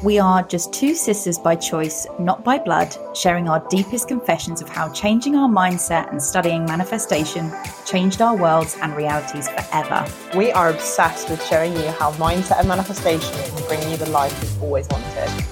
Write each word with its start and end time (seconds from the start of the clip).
We 0.00 0.20
are 0.20 0.44
just 0.44 0.72
two 0.72 0.94
sisters 0.94 1.38
by 1.38 1.56
choice, 1.56 2.06
not 2.20 2.44
by 2.44 2.58
blood, 2.58 2.94
sharing 3.16 3.48
our 3.48 3.66
deepest 3.68 4.06
confessions 4.06 4.62
of 4.62 4.68
how 4.68 4.92
changing 4.92 5.34
our 5.34 5.48
mindset 5.48 6.12
and 6.12 6.22
studying 6.22 6.64
manifestation 6.66 7.50
changed 7.84 8.22
our 8.22 8.36
worlds 8.36 8.76
and 8.80 8.94
realities 8.94 9.48
forever. 9.48 10.06
We 10.36 10.52
are 10.52 10.70
obsessed 10.70 11.28
with 11.28 11.44
showing 11.44 11.72
you 11.72 11.88
how 11.88 12.12
mindset 12.12 12.60
and 12.60 12.68
manifestation 12.68 13.34
can 13.34 13.66
bring 13.66 13.90
you 13.90 13.96
the 13.96 14.08
life 14.10 14.40
you've 14.40 14.62
always 14.62 14.86
wanted. 14.88 15.44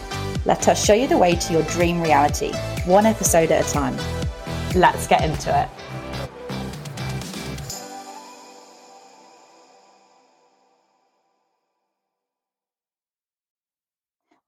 Let 0.44 0.68
us 0.68 0.84
show 0.84 0.94
you 0.94 1.08
the 1.08 1.18
way 1.18 1.34
to 1.34 1.52
your 1.52 1.62
dream 1.64 2.00
reality, 2.00 2.52
one 2.84 3.04
episode 3.04 3.50
at 3.50 3.68
a 3.68 3.72
time. 3.72 3.96
Let's 4.76 5.08
get 5.08 5.24
into 5.24 5.60
it. 5.60 5.68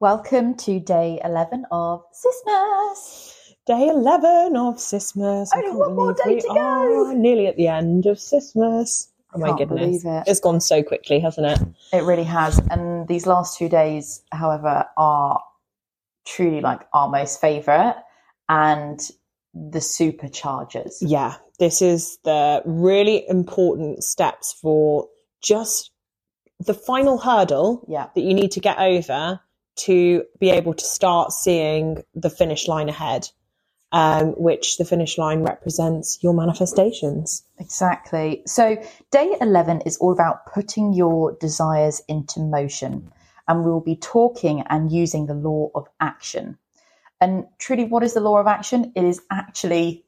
Welcome 0.01 0.55
to 0.59 0.79
day 0.79 1.21
11 1.25 1.67
of 1.73 2.05
Sismas. 2.13 3.35
Day 3.67 3.89
11 3.89 4.57
of 4.57 4.77
Sismas. 4.77 5.49
Only 5.53 5.73
one 5.77 5.97
more 5.97 6.15
day 6.15 6.39
to 6.39 6.47
go. 6.47 7.13
Nearly 7.17 7.49
at 7.49 7.57
the 7.57 7.67
end 7.67 8.07
of 8.07 8.17
Sismas. 8.19 9.09
Oh 9.35 9.41
my 9.41 9.57
goodness. 9.59 9.81
believe 9.81 10.03
it. 10.05 10.25
It's 10.29 10.39
gone 10.39 10.61
so 10.61 10.85
quickly, 10.85 11.19
hasn't 11.19 11.49
it? 11.49 11.59
It 11.93 12.05
really 12.05 12.23
has. 12.23 12.59
And 12.71 13.09
these 13.09 13.27
last 13.27 13.59
two 13.59 13.69
days, 13.69 14.23
however, 14.31 14.85
are 14.97 15.43
truly 16.25 16.61
like 16.61 16.87
our 16.93 17.09
most 17.09 17.41
favourite 17.41 17.97
and 18.49 19.01
the 19.53 19.81
superchargers. 19.81 20.99
Yeah, 21.01 21.35
this 21.59 21.83
is 21.83 22.19
the 22.23 22.63
really 22.65 23.29
important 23.29 24.05
steps 24.05 24.55
for 24.63 25.09
just 25.43 25.91
the 26.61 26.75
final 26.75 27.19
hurdle 27.19 27.85
Yeah. 27.89 28.07
that 28.15 28.21
you 28.21 28.33
need 28.33 28.53
to 28.53 28.61
get 28.61 28.79
over 28.79 29.41
to 29.79 30.25
be 30.39 30.51
able 30.51 30.75
to 30.75 30.85
start 30.85 31.33
seeing 31.33 32.03
the 32.15 32.31
finish 32.31 32.69
line 32.69 32.89
ahead, 32.89 33.29
um, 33.93 34.29
which 34.33 34.77
the 34.77 34.85
finish 34.85 35.19
line 35.19 35.43
represents 35.43 36.19
your 36.23 36.35
manifestations. 36.35 37.45
Exactly. 37.59 38.43
So, 38.47 38.77
day 39.11 39.35
11 39.41 39.83
is 39.83 39.97
all 39.99 40.13
about 40.13 40.47
putting 40.47 40.93
your 40.93 41.37
desires 41.41 42.03
into 42.09 42.41
motion. 42.41 43.13
And 43.47 43.65
we'll 43.65 43.81
be 43.81 43.97
talking 43.97 44.63
and 44.69 44.93
using 44.93 45.27
the 45.27 45.35
law 45.35 45.71
of 45.75 45.87
action. 46.01 46.59
And 47.21 47.47
truly, 47.59 47.85
what 47.85 48.03
is 48.03 48.15
the 48.15 48.21
law 48.21 48.39
of 48.39 48.47
action? 48.47 48.93
It 48.95 49.05
is 49.05 49.23
actually 49.31 50.05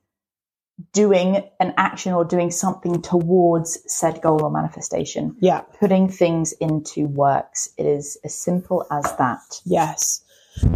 doing 0.93 1.43
an 1.59 1.75
action 1.77 2.13
or 2.13 2.25
doing 2.25 2.51
something 2.51 3.03
towards 3.03 3.79
said 3.87 4.21
goal 4.23 4.43
or 4.43 4.51
manifestation, 4.51 5.37
Yeah. 5.41 5.61
putting 5.79 6.09
things 6.09 6.53
into 6.53 7.07
works. 7.07 7.71
It 7.77 7.87
is 7.87 8.19
as 8.25 8.35
simple 8.35 8.87
as 8.91 9.05
that. 9.19 9.61
Yes. 9.65 10.23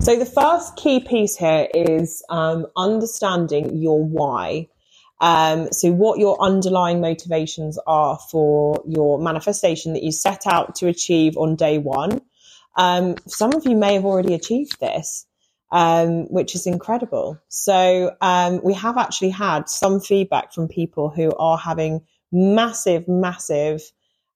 So 0.01 0.17
the 0.17 0.27
first 0.27 0.77
key 0.77 1.01
piece 1.01 1.37
here 1.37 1.69
is 1.75 2.23
um, 2.31 2.67
understanding 2.77 3.77
your 3.83 4.03
why. 4.03 4.69
Um, 5.21 5.69
so 5.73 5.91
what 5.93 6.19
your 6.19 6.41
underlying 6.41 7.01
motivations 7.01 7.79
are 7.87 8.19
for 8.31 8.83
your 8.87 9.19
manifestation 9.19 9.93
that 9.95 10.03
you 10.03 10.13
set 10.13 10.47
out 10.47 10.77
to 10.77 10.89
achieve 10.89 11.37
on 11.37 11.57
day 11.57 11.79
one. 11.79 12.21
Um, 12.77 13.17
some 13.27 13.55
of 13.55 13.65
you 13.67 13.77
may 13.77 13.95
have 13.95 14.05
already 14.05 14.35
achieved 14.35 14.81
this, 14.81 15.27
um, 15.75 16.27
which 16.27 16.55
is 16.55 16.69
incredible. 16.69 17.41
So 17.49 18.17
um, 18.21 18.61
we 18.63 18.75
have 18.75 18.97
actually 18.97 19.31
had 19.31 19.69
some 19.69 19.99
feedback 19.99 20.55
from 20.55 20.69
people 20.69 21.11
who 21.11 21.35
are 21.37 21.59
having 21.59 22.03
massive, 22.31 23.09
massive 23.09 23.83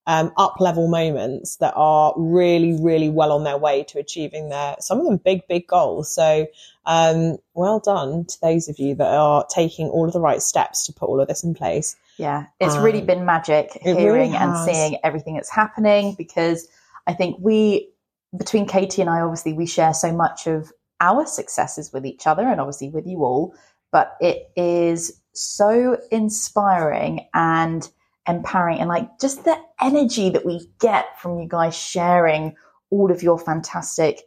um, 0.09 0.33
up 0.37 0.59
level 0.59 0.89
moments 0.89 1.57
that 1.59 1.75
are 1.77 2.13
really, 2.17 2.77
really 2.81 3.09
well 3.09 3.31
on 3.31 3.45
their 3.45 3.57
way 3.57 3.85
to 3.85 4.01
achieving 4.01 4.49
their 4.49 4.75
some 4.81 4.99
of 4.99 5.07
them 5.07 5.19
big, 5.19 5.47
big 5.47 5.69
goals. 5.69 6.13
So, 6.13 6.49
um, 6.87 7.37
well 7.55 7.79
done 7.79 8.25
to 8.25 8.41
those 8.41 8.69
of 8.69 8.81
you 8.81 8.97
that 8.97 9.07
are 9.07 9.47
taking 9.49 9.89
all 9.91 10.07
of 10.07 10.13
the 10.13 10.21
right 10.21 10.43
steps 10.43 10.87
to 10.87 10.93
put 10.93 11.09
all 11.09 11.21
of 11.21 11.29
this 11.29 11.45
in 11.45 11.55
place. 11.55 11.95
Yeah, 12.17 12.47
it's 12.59 12.77
really 12.77 13.01
Um, 13.01 13.07
been 13.07 13.25
magic 13.25 13.77
it 13.77 13.85
really 13.85 14.01
hearing 14.01 14.35
and 14.35 14.57
seeing 14.69 14.97
everything 15.05 15.35
that's 15.35 15.51
happening 15.51 16.17
because 16.19 16.67
I 17.07 17.13
think 17.13 17.37
we, 17.39 17.91
between 18.37 18.67
Katie 18.67 19.03
and 19.03 19.11
I, 19.11 19.21
obviously, 19.21 19.53
we 19.53 19.67
share 19.67 19.95
so 19.95 20.11
much 20.11 20.49
of 20.49 20.73
our 21.01 21.27
successes 21.27 21.93
with 21.93 22.05
each 22.07 22.27
other 22.27 22.43
and 22.43 22.61
obviously 22.61 22.89
with 22.89 23.07
you 23.07 23.25
all, 23.25 23.55
but 23.93 24.17
it 24.21 24.51
is 24.57 25.21
so 25.33 25.99
inspiring 26.11 27.27
and 27.35 27.91
empowering 28.27 28.79
and 28.79 28.89
like 28.89 29.19
just 29.19 29.45
the 29.45 29.57
energy 29.81 30.29
that 30.31 30.45
we 30.45 30.69
get 30.81 31.19
from 31.21 31.39
you 31.39 31.49
guys 31.49 31.77
sharing 31.77 32.55
all 32.91 33.11
of 33.11 33.23
your 33.23 33.39
fantastic 33.39 34.23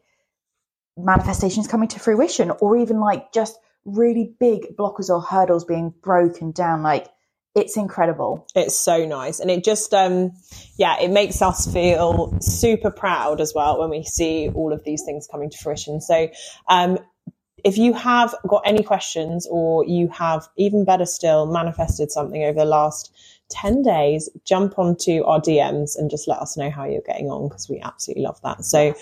manifestations 0.98 1.68
coming 1.68 1.88
to 1.88 2.00
fruition 2.00 2.52
or 2.62 2.76
even 2.78 3.00
like 3.00 3.32
just 3.32 3.58
really 3.86 4.34
big 4.40 4.76
blockers 4.78 5.10
or 5.10 5.22
hurdles 5.22 5.66
being 5.66 5.94
broken 6.02 6.52
down. 6.52 6.84
Like 6.84 7.08
it's 7.54 7.76
incredible 7.78 8.48
It's 8.56 8.80
so 8.80 9.06
nice. 9.06 9.40
And 9.40 9.52
it 9.52 9.64
just, 9.64 9.94
um, 9.94 10.32
yeah, 10.78 11.00
it 11.02 11.12
makes 11.12 11.42
us 11.42 11.72
feel 11.72 12.38
super 12.40 12.92
proud 12.92 13.42
as 13.42 13.54
well 13.54 13.80
when 13.80 13.90
we 13.90 14.04
see 14.04 14.50
all 14.54 14.72
of 14.74 14.84
these 14.84 15.04
things 15.04 15.28
coming 15.30 15.50
to 15.50 15.58
fruition. 15.58 16.02
So, 16.02 16.30
um, 16.70 17.00
if 17.64 17.78
you 17.78 17.94
have 17.94 18.34
got 18.48 18.64
any 18.66 18.82
questions 18.84 19.48
or 19.52 19.86
you 19.86 20.08
have 20.10 20.48
even 20.58 20.84
better 20.86 21.06
still 21.06 21.46
manifested 21.46 22.12
something 22.12 22.44
over 22.44 22.60
the 22.60 22.66
last 22.66 23.14
10 23.50 23.84
days, 23.84 24.30
jump 24.46 24.80
onto 24.80 25.24
our 25.26 25.40
DMs 25.40 25.98
and 25.98 26.10
just 26.10 26.28
let 26.28 26.40
us 26.40 26.58
know 26.58 26.72
how 26.72 26.86
you're 26.86 27.02
getting 27.06 27.30
on 27.30 27.50
because 27.50 27.70
we 27.70 27.80
absolutely 27.82 28.24
love 28.24 28.42
that. 28.42 28.66
So 28.66 28.96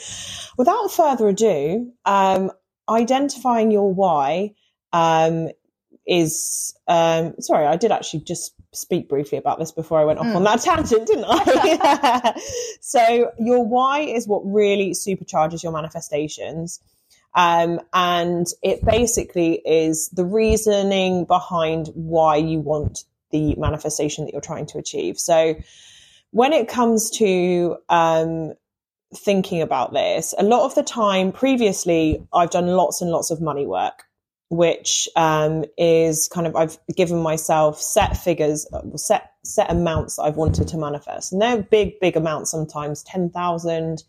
without 0.58 0.92
further 0.92 1.30
ado, 1.30 1.92
um, 2.06 2.52
identifying 2.90 3.72
your 3.72 3.94
why, 3.94 4.56
um, 4.92 5.50
is 6.10 6.76
um 6.88 7.36
sorry 7.40 7.68
i 7.68 7.76
did 7.76 7.92
actually 7.92 8.20
just 8.22 8.54
speak 8.74 9.08
briefly 9.08 9.38
about 9.38 9.60
this 9.60 9.72
before 9.72 10.00
i 10.00 10.04
went 10.04 10.20
off 10.20 10.36
on 10.36 10.44
that 10.44 10.60
tangent 10.64 11.08
didn't 11.08 11.26
i? 11.28 12.34
So 12.82 13.32
your 13.40 13.64
why 13.64 14.02
is 14.02 14.28
what 14.28 14.42
really 14.44 14.92
supercharges 14.92 15.62
your 15.62 15.72
manifestations. 15.72 16.80
Um 17.36 17.80
and 17.94 18.48
it 18.64 18.84
basically 18.84 19.62
is 19.64 20.10
the 20.10 20.26
reasoning 20.26 21.26
behind 21.26 21.90
why 21.94 22.38
you 22.38 22.60
want 22.60 23.04
the 23.32 23.56
manifestation 23.56 24.26
that 24.26 24.32
you're 24.32 24.42
trying 24.42 24.66
to 24.68 24.80
achieve. 24.80 25.20
So 25.20 25.56
when 26.32 26.54
it 26.54 26.68
comes 26.68 27.12
to 27.20 27.78
um 27.90 28.54
thinking 29.16 29.62
about 29.62 29.94
this 29.94 30.34
a 30.38 30.44
lot 30.44 30.66
of 30.66 30.76
the 30.76 30.84
time 30.84 31.32
previously 31.32 32.24
i've 32.32 32.52
done 32.52 32.68
lots 32.68 33.02
and 33.02 33.10
lots 33.10 33.32
of 33.32 33.42
money 33.42 33.66
work 33.66 34.04
which 34.50 35.08
um, 35.16 35.64
is 35.78 36.28
kind 36.28 36.48
of 36.48 36.56
I've 36.56 36.78
given 36.96 37.22
myself 37.22 37.80
set 37.80 38.18
figures, 38.18 38.68
uh, 38.74 38.82
set 38.98 39.32
set 39.44 39.72
amounts 39.72 40.20
I've 40.20 40.36
wanted 40.36 40.68
to 40.70 40.78
manifest, 40.78 41.32
and 41.32 41.42
they're 41.42 41.62
big, 41.62 42.00
big 42.00 42.18
amounts. 42.18 42.52
Sometimes 42.52 43.04
ten 43.04 43.30
thousand, 43.30 44.04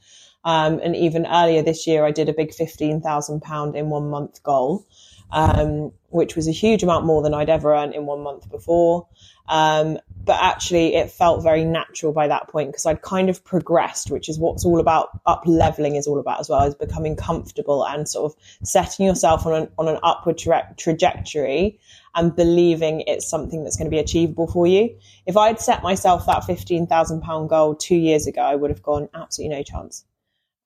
um, 0.44 0.80
and 0.82 0.96
even 0.96 1.26
earlier 1.26 1.62
this 1.62 1.86
year, 1.86 2.04
I 2.04 2.10
did 2.10 2.28
a 2.28 2.32
big 2.32 2.54
fifteen 2.54 3.00
thousand 3.00 3.42
pound 3.42 3.76
in 3.76 3.90
one 3.90 4.08
month 4.08 4.42
goal, 4.42 4.86
um, 5.32 5.92
which 6.08 6.36
was 6.36 6.48
a 6.48 6.52
huge 6.52 6.82
amount 6.82 7.06
more 7.06 7.22
than 7.22 7.34
I'd 7.34 7.48
ever 7.48 7.74
earned 7.74 7.94
in 7.94 8.06
one 8.06 8.22
month 8.22 8.50
before. 8.50 9.06
Um, 9.48 9.98
but 10.22 10.38
actually, 10.40 10.94
it 10.94 11.10
felt 11.10 11.42
very 11.42 11.64
natural 11.64 12.12
by 12.12 12.28
that 12.28 12.48
point 12.48 12.68
because 12.68 12.86
I'd 12.86 13.02
kind 13.02 13.28
of 13.28 13.42
progressed, 13.42 14.10
which 14.10 14.28
is 14.28 14.38
what's 14.38 14.64
all 14.64 14.78
about 14.78 15.08
up 15.26 15.42
leveling 15.46 15.96
is 15.96 16.06
all 16.06 16.20
about 16.20 16.40
as 16.40 16.48
well, 16.48 16.62
is 16.62 16.74
becoming 16.74 17.16
comfortable 17.16 17.84
and 17.84 18.08
sort 18.08 18.32
of 18.32 18.38
setting 18.62 19.06
yourself 19.06 19.46
on 19.46 19.62
an, 19.62 19.68
on 19.78 19.88
an 19.88 19.98
upward 20.02 20.38
tra- 20.38 20.72
trajectory 20.76 21.78
and 22.14 22.36
believing 22.36 23.02
it's 23.06 23.28
something 23.28 23.64
that's 23.64 23.76
going 23.76 23.86
to 23.86 23.90
be 23.90 23.98
achievable 23.98 24.46
for 24.46 24.66
you. 24.66 24.94
If 25.26 25.36
I'd 25.36 25.60
set 25.60 25.82
myself 25.82 26.26
that 26.26 26.42
£15,000 26.42 27.48
goal 27.48 27.74
two 27.74 27.96
years 27.96 28.26
ago, 28.26 28.42
I 28.42 28.54
would 28.54 28.70
have 28.70 28.82
gone 28.82 29.08
absolutely 29.14 29.56
no 29.56 29.62
chance 29.62 30.04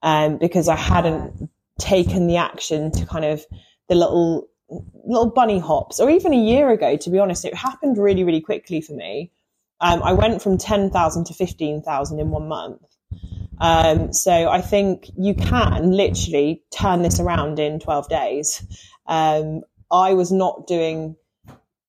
um, 0.01 0.37
because 0.37 0.67
I 0.67 0.75
hadn't 0.75 1.49
taken 1.79 2.27
the 2.27 2.37
action 2.37 2.91
to 2.91 3.05
kind 3.05 3.25
of 3.25 3.45
the 3.89 3.95
little 3.95 4.47
little 4.69 5.29
bunny 5.29 5.59
hops 5.59 5.99
or 5.99 6.09
even 6.09 6.33
a 6.33 6.37
year 6.39 6.69
ago 6.71 6.97
to 6.97 7.09
be 7.11 7.19
honest 7.19 7.45
it 7.45 7.53
happened 7.53 7.97
really 7.97 8.23
really 8.23 8.41
quickly 8.41 8.81
for 8.81 8.93
me. 8.93 9.31
Um, 9.81 10.01
i 10.03 10.13
went 10.13 10.41
from 10.41 10.57
10000 10.57 11.25
to 11.25 11.33
15000 11.33 12.19
in 12.19 12.29
one 12.31 12.47
month. 12.47 12.81
Um, 13.59 14.11
so 14.13 14.49
i 14.49 14.61
think 14.61 15.09
you 15.17 15.33
can 15.35 15.91
literally 15.91 16.63
turn 16.71 17.01
this 17.01 17.19
around 17.19 17.59
in 17.59 17.79
12 17.79 18.09
days. 18.09 18.65
Um, 19.05 19.61
i 19.91 20.13
was 20.13 20.31
not 20.31 20.67
doing 20.67 21.15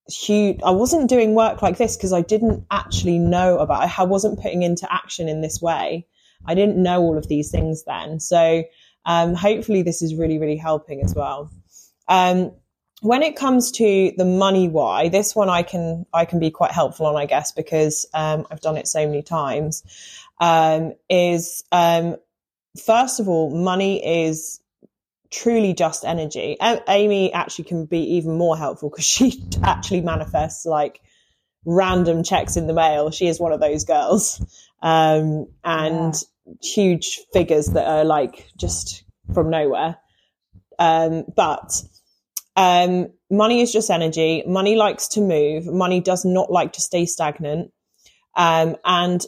huge 0.08 0.60
i 0.62 0.70
wasn't 0.70 1.08
doing 1.08 1.34
work 1.34 1.62
like 1.62 1.78
this 1.78 1.96
because 1.96 2.12
i 2.12 2.20
didn't 2.20 2.64
actually 2.70 3.18
know 3.18 3.58
about 3.58 3.82
i 3.98 4.04
wasn't 4.04 4.40
putting 4.40 4.62
into 4.62 4.86
action 4.92 5.28
in 5.28 5.40
this 5.40 5.60
way. 5.60 6.06
I 6.46 6.54
didn't 6.54 6.80
know 6.80 7.00
all 7.00 7.18
of 7.18 7.28
these 7.28 7.50
things 7.50 7.84
then. 7.84 8.20
So 8.20 8.64
um, 9.04 9.34
hopefully 9.34 9.82
this 9.82 10.02
is 10.02 10.14
really 10.14 10.38
really 10.38 10.56
helping 10.56 11.02
as 11.02 11.14
well. 11.14 11.50
Um, 12.08 12.52
when 13.02 13.22
it 13.22 13.36
comes 13.36 13.72
to 13.72 14.12
the 14.16 14.24
money 14.24 14.68
why, 14.68 15.08
this 15.08 15.34
one 15.34 15.48
I 15.48 15.62
can 15.62 16.06
I 16.12 16.24
can 16.24 16.40
be 16.40 16.50
quite 16.50 16.72
helpful 16.72 17.06
on, 17.06 17.16
I 17.16 17.26
guess, 17.26 17.52
because 17.52 18.06
um, 18.14 18.46
I've 18.50 18.60
done 18.60 18.76
it 18.76 18.88
so 18.88 19.06
many 19.06 19.22
times. 19.22 19.82
Um, 20.40 20.94
is 21.08 21.64
um, 21.72 22.16
first 22.84 23.20
of 23.20 23.28
all, 23.28 23.50
money 23.50 24.24
is 24.24 24.60
truly 25.30 25.74
just 25.74 26.04
energy. 26.04 26.56
A- 26.60 26.82
Amy 26.88 27.32
actually 27.32 27.66
can 27.66 27.84
be 27.86 28.16
even 28.16 28.36
more 28.38 28.56
helpful 28.56 28.90
because 28.90 29.04
she 29.04 29.44
actually 29.62 30.00
manifests 30.00 30.64
like 30.64 31.00
random 31.64 32.22
checks 32.22 32.56
in 32.56 32.66
the 32.66 32.72
mail. 32.72 33.10
She 33.10 33.26
is 33.26 33.40
one 33.40 33.52
of 33.52 33.60
those 33.60 33.84
girls. 33.84 34.40
Um, 34.82 35.48
and 35.64 36.14
yeah. 36.46 36.52
huge 36.62 37.20
figures 37.32 37.66
that 37.68 37.86
are 37.86 38.04
like 38.04 38.48
just 38.56 39.04
from 39.34 39.50
nowhere. 39.50 39.96
Um, 40.78 41.24
but 41.34 41.82
um, 42.56 43.08
money 43.30 43.60
is 43.60 43.72
just 43.72 43.90
energy. 43.90 44.42
Money 44.46 44.76
likes 44.76 45.08
to 45.08 45.20
move. 45.20 45.66
Money 45.66 46.00
does 46.00 46.24
not 46.24 46.50
like 46.50 46.72
to 46.72 46.80
stay 46.80 47.06
stagnant. 47.06 47.72
Um, 48.34 48.76
and 48.84 49.24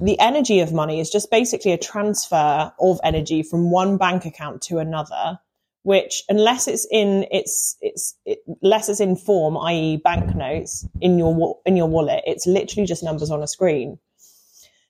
the 0.00 0.18
energy 0.18 0.60
of 0.60 0.72
money 0.72 1.00
is 1.00 1.10
just 1.10 1.30
basically 1.30 1.72
a 1.72 1.78
transfer 1.78 2.72
of 2.80 3.00
energy 3.04 3.42
from 3.42 3.70
one 3.70 3.98
bank 3.98 4.24
account 4.24 4.62
to 4.62 4.78
another, 4.78 5.38
which 5.82 6.22
unless 6.28 6.66
it's 6.66 6.86
in 6.90 7.26
it's 7.30 7.76
it's 7.80 8.16
it, 8.24 8.38
unless 8.62 8.88
it's 8.88 9.00
in 9.00 9.16
form, 9.16 9.58
i.e., 9.58 10.00
banknotes 10.02 10.86
in 11.00 11.18
your 11.18 11.58
in 11.66 11.76
your 11.76 11.88
wallet, 11.88 12.22
it's 12.26 12.46
literally 12.46 12.86
just 12.86 13.02
numbers 13.02 13.30
on 13.30 13.42
a 13.42 13.48
screen. 13.48 13.98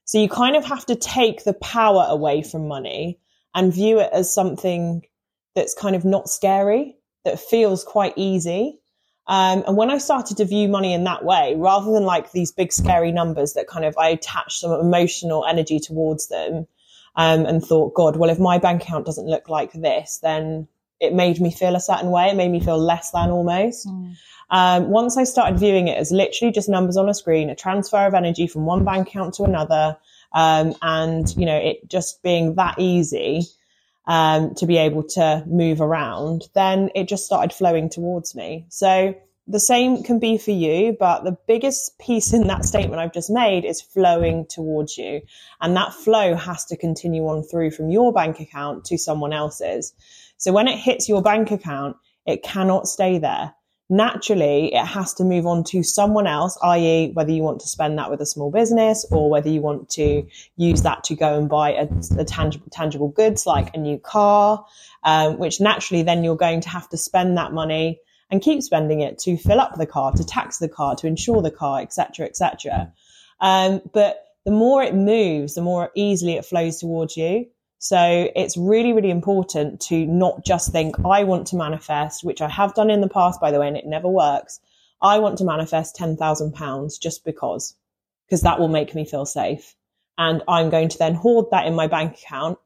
So 0.05 0.19
you 0.19 0.29
kind 0.29 0.57
of 0.57 0.65
have 0.65 0.85
to 0.87 0.97
take 0.97 1.45
the 1.45 1.55
power 1.55 2.07
away 2.09 2.43
from 2.43 2.69
money 2.69 3.19
and 3.55 3.73
view 3.73 3.99
it 3.99 4.11
as 4.13 4.33
something 4.33 5.03
that's 5.55 5.75
kind 5.75 5.97
of 5.97 6.05
not 6.05 6.29
scary, 6.29 6.97
that 7.25 7.41
feels 7.41 7.85
quite 7.85 8.15
easy. 8.17 8.79
Um, 9.27 9.63
and 9.67 9.77
when 9.77 9.91
I 9.91 9.99
started 9.99 10.39
to 10.39 10.45
view 10.45 10.69
money 10.69 10.93
in 10.93 11.05
that 11.05 11.25
way, 11.25 11.55
rather 11.57 11.93
than 11.93 12.05
like 12.05 12.33
these 12.33 12.51
big 12.51 12.73
scary 12.73 13.13
numbers 13.13 13.53
that 13.53 13.69
kind 13.69 13.85
of 13.85 13.97
I 13.97 14.09
attached 14.09 14.61
some 14.61 14.73
emotional 14.73 15.47
energy 15.47 15.79
towards 15.79 16.29
them, 16.29 16.67
um, 17.15 17.47
and 17.47 17.63
thought, 17.63 17.95
God, 17.95 18.17
well, 18.17 18.31
if 18.31 18.39
my 18.39 18.59
bank 18.59 18.83
account 18.83 19.07
doesn't 19.07 19.27
look 19.27 19.49
like 19.49 19.73
this, 19.73 20.19
then 20.23 20.67
it 21.01 21.13
made 21.13 21.41
me 21.41 21.51
feel 21.51 21.77
a 21.77 21.81
certain 21.81 22.11
way. 22.11 22.29
It 22.29 22.37
made 22.37 22.51
me 22.51 22.61
feel 22.61 22.79
less 22.79 23.11
than 23.11 23.31
almost. 23.31 23.87
Mm. 23.87 24.15
Um, 24.51 24.89
once 24.89 25.17
I 25.17 25.25
started 25.25 25.59
viewing 25.59 25.89
it 25.89 25.99
as 25.99 26.13
literally 26.13 26.53
just 26.53 26.69
numbers 26.69 26.97
on 26.97 27.09
a 27.09 27.15
screen, 27.15 27.51
a 27.51 27.55
transfer 27.55 28.07
of 28.07 28.15
energy 28.15 28.47
from 28.47 28.67
one 28.67 28.85
bank 28.85 29.09
account 29.09 29.35
to 29.35 29.45
another, 29.45 29.97
um, 30.33 30.75
and 30.83 31.29
you 31.37 31.47
know, 31.47 31.57
it 31.57 31.89
just 31.89 32.23
being 32.23 32.55
that 32.57 32.79
easy 32.79 33.43
um, 34.07 34.55
to 34.57 34.67
be 34.67 34.77
able 34.77 35.05
to 35.05 35.45
move 35.47 35.81
around, 35.81 36.49
then 36.55 36.91
it 36.95 37.09
just 37.09 37.25
started 37.25 37.53
flowing 37.53 37.89
towards 37.89 38.35
me. 38.35 38.67
So 38.69 39.15
the 39.47 39.61
same 39.61 40.03
can 40.03 40.19
be 40.19 40.39
for 40.39 40.51
you, 40.51 40.97
but 40.99 41.25
the 41.25 41.37
biggest 41.47 41.99
piece 41.99 42.33
in 42.33 42.47
that 42.47 42.65
statement 42.65 43.01
I've 43.01 43.13
just 43.13 43.31
made 43.31 43.65
is 43.65 43.81
flowing 43.81 44.47
towards 44.47 44.97
you. 44.97 45.23
And 45.61 45.77
that 45.77 45.95
flow 45.95 46.35
has 46.35 46.65
to 46.67 46.77
continue 46.77 47.27
on 47.27 47.43
through 47.43 47.73
from 47.73 47.91
your 47.91 48.13
bank 48.13 48.41
account 48.41 48.85
to 48.87 48.99
someone 48.99 49.33
else's. 49.33 49.95
So 50.37 50.53
when 50.53 50.69
it 50.69 50.79
hits 50.79 51.09
your 51.09 51.23
bank 51.23 51.51
account, 51.51 51.97
it 52.27 52.43
cannot 52.43 52.87
stay 52.87 53.19
there 53.19 53.55
naturally 53.93 54.75
it 54.75 54.85
has 54.85 55.13
to 55.15 55.25
move 55.25 55.47
on 55.47 55.63
to 55.65 55.83
someone 55.83 56.27
else, 56.27 56.59
i.e., 56.63 57.11
whether 57.13 57.31
you 57.31 57.43
want 57.43 57.61
to 57.61 57.69
spend 57.69 57.99
that 57.99 58.11
with 58.11 58.21
a 58.23 58.27
small 58.27 58.51
business 58.51 59.05
or 59.11 59.29
whether 59.29 59.51
you 59.51 59.61
want 59.61 59.91
to 59.91 60.27
use 60.57 60.83
that 60.83 61.05
to 61.05 61.15
go 61.15 61.39
and 61.39 61.49
buy 61.49 61.73
a, 61.73 61.87
a 62.19 62.25
tangible, 62.25 62.67
tangible 62.73 63.09
goods 63.09 63.47
like 63.47 63.75
a 63.75 63.79
new 63.79 63.99
car, 63.99 64.65
um, 65.05 65.39
which 65.39 65.61
naturally 65.61 66.03
then 66.03 66.25
you're 66.25 66.37
going 66.37 66.63
to 66.63 66.71
have 66.71 66.89
to 66.89 66.97
spend 66.97 67.37
that 67.37 67.53
money 67.53 68.01
and 68.31 68.41
keep 68.41 68.63
spending 68.63 69.01
it 69.01 69.19
to 69.19 69.37
fill 69.37 69.61
up 69.61 69.77
the 69.77 69.87
car, 69.87 70.11
to 70.13 70.25
tax 70.25 70.57
the 70.57 70.69
car, 70.69 70.97
to 70.97 71.07
insure 71.07 71.43
the 71.43 71.51
car, 71.51 71.83
etc., 71.83 72.25
etc. 72.25 72.93
Um, 73.41 73.83
but 73.93 74.25
the 74.47 74.53
more 74.53 74.83
it 74.83 74.95
moves, 74.95 75.55
the 75.55 75.61
more 75.61 75.91
easily 75.95 76.33
it 76.33 76.47
flows 76.47 76.81
towards 76.81 77.17
you. 77.17 77.47
So 77.85 78.31
it's 78.37 78.57
really, 78.57 78.93
really 78.93 79.11
important 79.11 79.81
to 79.89 80.07
not 80.07 80.45
just 80.45 80.71
think, 80.71 81.05
I 81.05 81.25
want 81.25 81.49
to 81.49 81.57
manifest, 81.57 82.23
which 82.23 82.41
I 82.41 82.49
have 82.49 82.75
done 82.75 82.91
in 82.91 83.01
the 83.01 83.09
past, 83.09 83.41
by 83.41 83.51
the 83.51 83.59
way, 83.59 83.67
and 83.67 83.77
it 83.77 83.87
never 83.87 84.07
works. 84.07 84.61
I 85.03 85.19
want 85.19 85.39
to 85.39 85.45
manifest 85.45 85.97
£10,000 85.97 87.01
just 87.01 87.25
because, 87.25 87.75
because 88.25 88.43
that 88.43 88.61
will 88.61 88.69
make 88.69 88.95
me 88.95 89.05
feel 89.05 89.27
safe. 89.27 89.75
And 90.17 90.45
I'm 90.47 90.71
going 90.71 90.91
to 90.91 90.99
then 90.99 91.17
hoard 91.17 91.47
that 91.51 91.67
in 91.67 91.75
my 91.75 91.89
bank 91.89 92.19
account. 92.19 92.61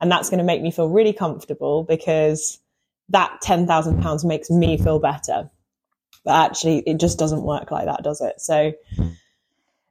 And 0.00 0.10
that's 0.10 0.30
going 0.30 0.38
to 0.38 0.44
make 0.44 0.62
me 0.62 0.70
feel 0.70 0.88
really 0.88 1.12
comfortable 1.12 1.84
because 1.84 2.58
that 3.10 3.42
£10,000 3.44 4.24
makes 4.24 4.48
me 4.48 4.78
feel 4.78 4.98
better. 4.98 5.50
But 6.24 6.46
actually, 6.46 6.78
it 6.86 6.98
just 6.98 7.18
doesn't 7.18 7.42
work 7.42 7.70
like 7.70 7.84
that, 7.84 8.02
does 8.02 8.22
it? 8.22 8.40
So, 8.40 8.72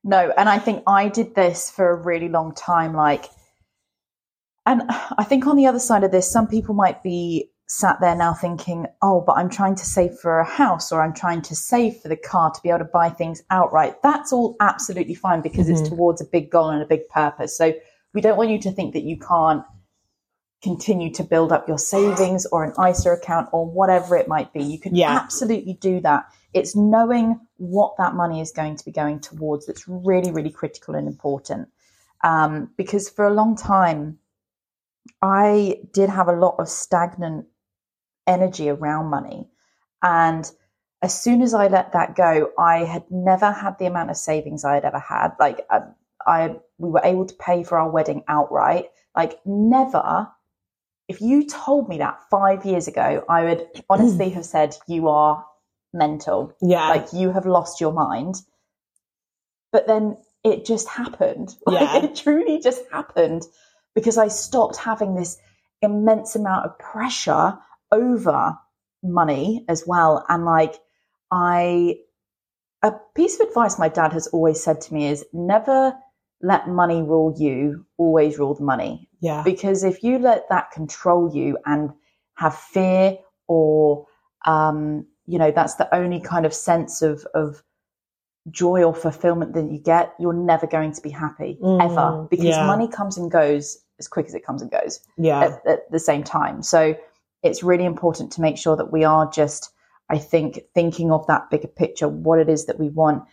no. 0.03 0.33
And 0.35 0.49
I 0.49 0.57
think 0.57 0.81
I 0.87 1.07
did 1.07 1.35
this 1.35 1.69
for 1.69 1.87
a 1.91 1.95
really 1.95 2.29
long 2.29 2.55
time. 2.55 2.95
Like, 2.95 3.25
and 4.65 4.83
I 4.87 5.23
think 5.23 5.47
on 5.47 5.55
the 5.55 5.67
other 5.67 5.79
side 5.79 6.03
of 6.03 6.11
this, 6.11 6.31
some 6.31 6.47
people 6.47 6.75
might 6.75 7.01
be 7.03 7.49
sat 7.67 8.01
there 8.01 8.15
now 8.15 8.33
thinking, 8.33 8.85
oh, 9.01 9.23
but 9.25 9.37
I'm 9.37 9.49
trying 9.49 9.75
to 9.75 9.85
save 9.85 10.19
for 10.19 10.39
a 10.39 10.45
house 10.45 10.91
or 10.91 11.01
I'm 11.01 11.13
trying 11.13 11.41
to 11.43 11.55
save 11.55 11.97
for 11.97 12.09
the 12.09 12.17
car 12.17 12.51
to 12.51 12.61
be 12.61 12.69
able 12.69 12.79
to 12.79 12.85
buy 12.85 13.09
things 13.09 13.41
outright. 13.49 14.01
That's 14.03 14.33
all 14.33 14.57
absolutely 14.59 15.15
fine 15.15 15.41
because 15.41 15.67
mm-hmm. 15.67 15.79
it's 15.79 15.89
towards 15.89 16.21
a 16.21 16.25
big 16.25 16.51
goal 16.51 16.69
and 16.69 16.81
a 16.81 16.85
big 16.85 17.07
purpose. 17.07 17.57
So 17.57 17.73
we 18.13 18.19
don't 18.19 18.37
want 18.37 18.49
you 18.49 18.59
to 18.59 18.71
think 18.71 18.93
that 18.93 19.03
you 19.03 19.17
can't 19.17 19.63
continue 20.61 21.11
to 21.13 21.23
build 21.23 21.51
up 21.51 21.67
your 21.67 21.77
savings 21.77 22.45
or 22.47 22.63
an 22.63 22.73
ISA 22.89 23.11
account 23.11 23.49
or 23.51 23.65
whatever 23.65 24.17
it 24.17 24.27
might 24.27 24.53
be. 24.53 24.61
You 24.61 24.77
can 24.77 24.93
yeah. 24.93 25.11
absolutely 25.11 25.73
do 25.73 26.01
that. 26.01 26.25
It's 26.53 26.75
knowing 26.75 27.39
what 27.55 27.95
that 27.97 28.15
money 28.15 28.41
is 28.41 28.51
going 28.51 28.75
to 28.75 28.85
be 28.85 28.91
going 28.91 29.21
towards 29.21 29.65
that's 29.65 29.87
really, 29.87 30.31
really 30.31 30.51
critical 30.51 30.93
and 30.93 31.07
important. 31.07 31.69
Um, 32.23 32.69
because 32.77 33.09
for 33.09 33.25
a 33.25 33.33
long 33.33 33.55
time, 33.55 34.19
I 35.21 35.80
did 35.94 36.09
have 36.09 36.27
a 36.27 36.36
lot 36.36 36.56
of 36.59 36.69
stagnant 36.69 37.45
energy 38.27 38.69
around 38.69 39.07
money. 39.07 39.50
And 40.03 40.50
as 41.01 41.19
soon 41.19 41.42
as 41.42 41.53
I 41.53 41.68
let 41.68 41.94
that 41.94 42.15
go, 42.15 42.51
I 42.57 42.80
had 42.80 43.03
never 43.09 43.51
had 43.51 43.77
the 43.80 43.86
amount 43.86 44.12
of 44.12 44.18
savings 44.18 44.63
I 44.63 44.75
had 44.75 44.86
ever 44.86 45.00
had. 45.00 45.31
Like 45.39 45.65
I, 45.69 45.77
um, 45.77 45.95
I 46.25 46.56
we 46.77 46.89
were 46.89 47.01
able 47.03 47.25
to 47.25 47.36
pay 47.36 47.63
for 47.63 47.77
our 47.77 47.89
wedding 47.89 48.24
outright. 48.27 48.89
Like 49.15 49.39
never. 49.45 50.30
If 51.07 51.19
you 51.21 51.48
told 51.48 51.89
me 51.89 51.98
that 51.98 52.19
five 52.30 52.65
years 52.65 52.88
ago, 52.88 53.24
I 53.27 53.44
would 53.44 53.68
honestly 53.89 54.30
have 54.30 54.45
said 54.45 54.77
you 54.88 55.09
are 55.09 55.44
mental. 55.94 56.56
Yeah. 56.62 56.89
Like 56.89 57.12
you 57.12 57.31
have 57.31 57.45
lost 57.45 57.81
your 57.81 57.92
mind. 57.92 58.36
But 59.71 59.88
then 59.88 60.18
it 60.44 60.65
just 60.65 60.88
happened. 60.88 61.56
Like, 61.65 61.81
yeah. 61.81 62.06
It 62.06 62.15
truly 62.15 62.59
just 62.59 62.83
happened 62.92 63.44
because 63.95 64.17
I 64.17 64.27
stopped 64.27 64.77
having 64.77 65.15
this 65.15 65.38
immense 65.81 66.35
amount 66.35 66.65
of 66.65 66.77
pressure 66.79 67.57
over 67.91 68.57
money 69.03 69.65
as 69.67 69.83
well. 69.86 70.25
And 70.29 70.45
like, 70.45 70.75
I, 71.31 71.95
a 72.81 72.93
piece 73.15 73.39
of 73.39 73.48
advice 73.48 73.79
my 73.79 73.89
dad 73.89 74.13
has 74.13 74.27
always 74.27 74.62
said 74.63 74.81
to 74.81 74.93
me 74.93 75.07
is 75.07 75.25
never 75.33 75.93
let 76.41 76.67
money 76.67 77.01
rule 77.01 77.33
you, 77.38 77.86
always 77.98 78.39
rule 78.39 78.55
the 78.55 78.63
money. 78.63 79.10
Yeah. 79.19 79.43
Because 79.43 79.83
if 79.83 80.03
you 80.03 80.19
let 80.19 80.50
that 80.50 80.71
control 80.71 81.31
you 81.33 81.57
and 81.65 81.91
have 82.36 82.55
fear 82.55 83.17
or, 83.48 84.07
um, 84.45 85.05
you 85.25 85.38
know, 85.38 85.51
that's 85.51 85.75
the 85.75 85.93
only 85.93 86.19
kind 86.19 86.45
of 86.45 86.53
sense 86.53 87.01
of, 87.01 87.25
of 87.33 87.63
joy 88.50 88.83
or 88.83 88.93
fulfillment 88.93 89.53
that 89.53 89.71
you 89.71 89.77
get, 89.77 90.13
you're 90.19 90.33
never 90.33 90.65
going 90.65 90.93
to 90.93 91.01
be 91.01 91.10
happy 91.10 91.60
mm, 91.62 91.83
ever 91.83 92.27
because 92.29 92.45
yeah. 92.45 92.65
money 92.65 92.88
comes 92.88 93.17
and 93.17 93.29
goes 93.29 93.77
as 94.00 94.07
quick 94.07 94.25
as 94.25 94.33
it 94.33 94.45
comes 94.45 94.62
and 94.62 94.71
goes 94.71 95.00
yeah. 95.17 95.41
At, 95.41 95.67
at, 95.67 95.91
the 95.91 96.00
same 96.00 96.24
time. 96.24 96.63
So 96.63 96.95
it's 97.43 97.62
really 97.62 97.86
important 97.86 98.31
to 98.33 98.41
make 98.41 98.57
sure 98.57 98.75
that 98.75 98.91
we 98.91 99.03
are 99.03 99.29
just, 99.29 99.71
I 100.10 100.17
think, 100.17 100.60
thinking 100.74 101.12
of 101.12 101.27
that 101.27 101.50
bigger 101.51 101.67
picture, 101.67 102.07
what 102.07 102.39
it 102.39 102.50
is 102.50 102.65
that 102.65 102.79
we 102.79 102.89
want. 102.89 103.24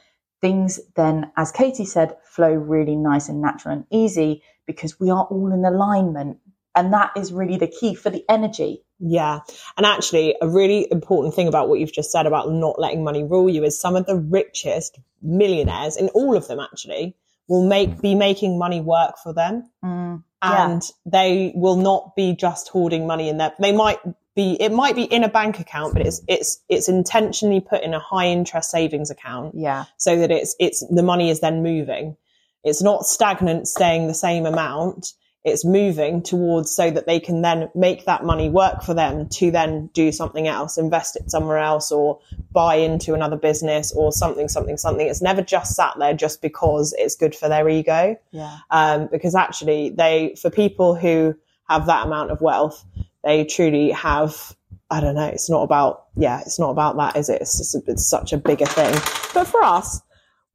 Things 0.41 0.79
then, 0.95 1.33
as 1.37 1.51
Katie 1.51 1.85
said, 1.85 2.17
flow 2.25 2.53
really 2.53 2.95
nice 2.95 3.29
and 3.29 3.41
natural 3.41 3.75
and 3.75 3.85
easy 3.91 4.43
because 4.67 5.01
we 5.01 5.11
are 5.11 5.25
all 5.25 5.53
in 5.53 5.65
alignment. 5.65 6.39
And 6.75 6.93
that 6.93 7.13
is 7.17 7.33
really 7.33 7.57
the 7.57 7.67
key 7.67 7.95
for 7.95 8.11
the 8.11 8.25
energy 8.29 8.85
yeah. 8.99 9.41
And 9.77 9.87
actually, 9.87 10.35
a 10.41 10.49
really 10.49 10.87
important 10.91 11.35
thing 11.35 11.49
about 11.49 11.69
what 11.69 11.79
you've 11.79 11.93
just 11.93 12.11
said 12.11 12.27
about 12.27 12.51
not 12.51 12.79
letting 12.79 13.05
money 13.05 13.25
rule 13.25 13.49
you 13.49 13.65
is 13.65 13.81
some 13.81 13.97
of 13.97 14.07
the 14.07 14.17
richest 14.17 14.99
millionaires, 15.23 15.97
in 15.97 16.09
all 16.09 16.37
of 16.37 16.49
them 16.49 16.61
actually, 16.61 17.17
will 17.49 17.67
make 17.67 18.01
be 18.01 18.15
making 18.15 18.59
money 18.59 18.81
work 18.81 19.17
for 19.23 19.33
them. 19.33 19.71
Mm, 19.85 20.23
yeah. 20.43 20.71
And 20.71 20.83
they 21.07 21.53
will 21.55 21.77
not 21.77 22.17
be 22.17 22.35
just 22.35 22.69
hoarding 22.69 23.07
money 23.07 23.29
in 23.29 23.39
there. 23.39 23.53
They 23.59 23.73
might 23.73 23.99
be 24.35 24.57
it 24.61 24.73
might 24.73 24.95
be 24.95 25.05
in 25.05 25.25
a 25.25 25.29
bank 25.29 25.61
account, 25.61 25.95
but 25.95 26.07
it's 26.07 26.23
it's 26.29 26.61
it's 26.69 26.89
intentionally 26.89 27.61
put 27.61 27.83
in 27.83 27.95
a 27.95 28.01
high 28.01 28.27
interest 28.27 28.71
savings 28.71 29.11
account. 29.11 29.55
Yeah. 29.57 29.85
So 29.97 30.17
that 30.19 30.31
it's 30.31 30.55
it's 30.59 30.85
the 30.89 31.03
money 31.03 31.31
is 31.31 31.41
then 31.41 31.63
moving. 31.63 32.17
It's 32.65 32.83
not 32.83 33.07
stagnant 33.07 33.69
staying 33.69 34.09
the 34.09 34.15
same 34.15 34.45
amount 34.45 35.13
it's 35.45 35.65
moving 35.65 36.23
towards 36.23 36.75
so 36.75 36.91
that 36.91 37.07
they 37.07 37.21
can 37.21 37.43
then 37.43 37.71
make 37.75 38.05
that 38.05 38.25
money 38.25 38.49
work 38.49 38.83
for 38.83 38.93
them 38.93 39.29
to 39.29 39.51
then 39.51 39.89
do 39.93 40.11
something 40.13 40.49
else, 40.49 40.77
invest 40.77 41.17
it 41.17 41.31
somewhere 41.31 41.59
else 41.59 41.93
or 41.93 42.19
buy 42.53 42.75
into 42.75 43.15
another 43.15 43.37
business 43.37 43.93
or 43.93 44.13
something, 44.13 44.49
something, 44.49 44.77
something. 44.77 45.07
It's 45.07 45.23
never 45.23 45.43
just 45.43 45.75
sat 45.75 45.95
there 45.99 46.15
just 46.15 46.43
because 46.43 46.95
it's 46.99 47.17
good 47.17 47.35
for 47.35 47.49
their 47.49 47.69
ego. 47.69 48.17
Yeah. 48.33 48.59
Um, 48.71 49.09
because 49.11 49.35
actually 49.35 49.91
they, 49.91 50.35
for 50.41 50.51
people 50.51 50.95
who 50.95 51.35
have 51.69 51.87
that 51.87 52.07
amount 52.07 52.31
of 52.31 52.41
wealth, 52.41 52.85
they 53.25 53.45
truly 53.45 53.91
have 53.93 54.55
I 54.91 55.01
don't 55.01 55.17
know. 55.17 55.27
It's 55.27 55.51
not 55.51 55.63
about, 55.63 56.07
yeah, 56.17 56.41
it's 56.41 56.59
not 56.59 56.71
about 56.71 56.97
that, 56.97 57.17
is 57.17 57.29
it? 57.29 57.43
It's, 57.43 57.59
just, 57.59 57.75
it's 57.87 58.07
such 58.07 58.33
a 58.33 58.39
bigger 58.39 58.65
thing. 58.65 58.93
But 59.35 59.45
for 59.45 59.63
us, 59.63 60.01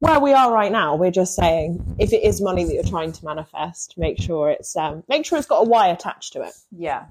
where 0.04 0.20
we 0.20 0.34
are 0.34 0.52
right 0.52 0.70
now, 0.70 0.94
we're 0.96 1.10
just 1.10 1.34
saying 1.34 1.96
if 1.98 2.12
it 2.12 2.22
is 2.22 2.40
money 2.40 2.64
that 2.64 2.74
you're 2.74 2.82
trying 2.82 3.10
to 3.10 3.24
manifest, 3.24 3.96
make 3.96 4.20
sure 4.20 4.50
it's 4.50 4.76
um, 4.76 5.02
make 5.08 5.24
sure 5.24 5.38
it's 5.38 5.46
got 5.46 5.60
a 5.60 5.64
why 5.64 5.88
attached 5.88 6.34
to 6.34 6.42
it. 6.42 6.52
Yeah. 6.70 7.06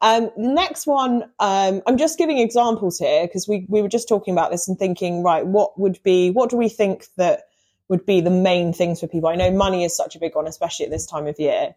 Um, 0.00 0.30
the 0.36 0.48
next 0.48 0.86
one, 0.86 1.24
um, 1.38 1.82
I'm 1.86 1.98
just 1.98 2.16
giving 2.16 2.38
examples 2.38 2.98
here 2.98 3.26
because 3.26 3.46
we 3.46 3.66
we 3.68 3.82
were 3.82 3.88
just 3.88 4.08
talking 4.08 4.32
about 4.32 4.50
this 4.50 4.68
and 4.68 4.78
thinking, 4.78 5.22
right, 5.22 5.46
what 5.46 5.78
would 5.78 6.02
be, 6.02 6.30
what 6.30 6.48
do 6.48 6.56
we 6.56 6.70
think 6.70 7.04
that 7.16 7.48
would 7.88 8.06
be 8.06 8.22
the 8.22 8.30
main 8.30 8.72
things 8.72 9.00
for 9.00 9.06
people? 9.06 9.28
I 9.28 9.34
know 9.34 9.50
money 9.50 9.84
is 9.84 9.94
such 9.94 10.16
a 10.16 10.18
big 10.18 10.34
one, 10.34 10.46
especially 10.46 10.86
at 10.86 10.90
this 10.90 11.06
time 11.06 11.26
of 11.26 11.38
year. 11.38 11.74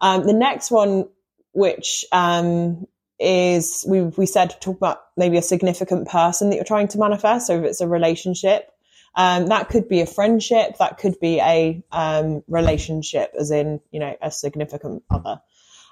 Um, 0.00 0.26
the 0.26 0.32
next 0.32 0.72
one, 0.72 1.08
which 1.52 2.04
um, 2.10 2.88
is 3.20 3.84
we 3.86 4.02
we 4.02 4.26
said 4.26 4.60
talk 4.60 4.76
about 4.76 5.02
maybe 5.16 5.36
a 5.36 5.42
significant 5.42 6.08
person 6.08 6.50
that 6.50 6.56
you're 6.56 6.64
trying 6.64 6.88
to 6.88 6.98
manifest. 6.98 7.46
So 7.46 7.58
if 7.58 7.64
it's 7.64 7.80
a 7.80 7.86
relationship, 7.86 8.72
um, 9.14 9.46
that 9.46 9.68
could 9.68 9.88
be 9.88 10.00
a 10.00 10.06
friendship, 10.06 10.78
that 10.78 10.98
could 10.98 11.18
be 11.20 11.40
a 11.40 11.82
um, 11.90 12.42
relationship, 12.46 13.34
as 13.38 13.50
in 13.50 13.80
you 13.90 14.00
know 14.00 14.16
a 14.22 14.30
significant 14.30 15.02
other. 15.10 15.40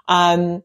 Um, 0.06 0.62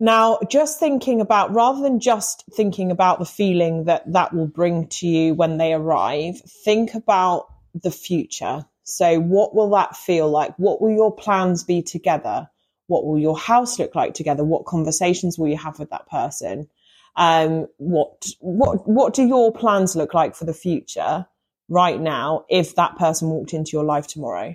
now, 0.00 0.38
just 0.48 0.78
thinking 0.78 1.20
about 1.20 1.52
rather 1.52 1.82
than 1.82 2.00
just 2.00 2.44
thinking 2.52 2.90
about 2.90 3.18
the 3.18 3.26
feeling 3.26 3.84
that 3.84 4.10
that 4.12 4.32
will 4.32 4.46
bring 4.46 4.86
to 4.88 5.06
you 5.06 5.34
when 5.34 5.58
they 5.58 5.72
arrive, 5.72 6.40
think 6.40 6.94
about 6.94 7.46
the 7.74 7.90
future. 7.90 8.64
So, 8.84 9.20
what 9.20 9.54
will 9.54 9.70
that 9.70 9.96
feel 9.96 10.30
like? 10.30 10.54
What 10.58 10.80
will 10.80 10.92
your 10.92 11.14
plans 11.14 11.64
be 11.64 11.82
together? 11.82 12.48
What 12.86 13.04
will 13.04 13.18
your 13.18 13.36
house 13.36 13.78
look 13.78 13.94
like 13.94 14.14
together? 14.14 14.44
What 14.44 14.64
conversations 14.64 15.38
will 15.38 15.48
you 15.48 15.58
have 15.58 15.78
with 15.78 15.90
that 15.90 16.08
person? 16.08 16.68
Um, 17.14 17.66
what 17.76 18.26
what 18.40 18.88
what 18.88 19.12
do 19.12 19.26
your 19.26 19.52
plans 19.52 19.94
look 19.94 20.14
like 20.14 20.34
for 20.34 20.46
the 20.46 20.54
future 20.54 21.26
right 21.68 22.00
now 22.00 22.44
if 22.48 22.74
that 22.76 22.96
person 22.96 23.28
walked 23.28 23.54
into 23.54 23.72
your 23.72 23.84
life 23.84 24.06
tomorrow? 24.06 24.54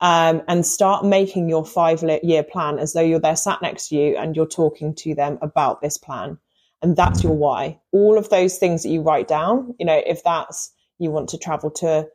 Um, 0.00 0.42
and 0.48 0.66
start 0.66 1.04
making 1.04 1.48
your 1.48 1.64
five 1.64 2.02
year 2.24 2.42
plan 2.42 2.80
as 2.80 2.92
though 2.92 3.02
you're 3.02 3.20
there 3.20 3.36
sat 3.36 3.62
next 3.62 3.88
to 3.88 3.94
you 3.94 4.16
and 4.16 4.34
you're 4.34 4.48
talking 4.48 4.96
to 4.96 5.14
them 5.14 5.38
about 5.40 5.80
this 5.80 5.96
plan. 5.96 6.38
And 6.82 6.96
that's 6.96 7.22
your 7.22 7.36
why. 7.36 7.78
All 7.92 8.18
of 8.18 8.28
those 8.28 8.58
things 8.58 8.82
that 8.82 8.88
you 8.88 9.02
write 9.02 9.28
down, 9.28 9.76
you 9.78 9.86
know, 9.86 10.02
if 10.04 10.24
that's 10.24 10.72
you 10.98 11.10
want 11.10 11.28
to 11.30 11.38
travel 11.38 11.70
to 11.70 12.08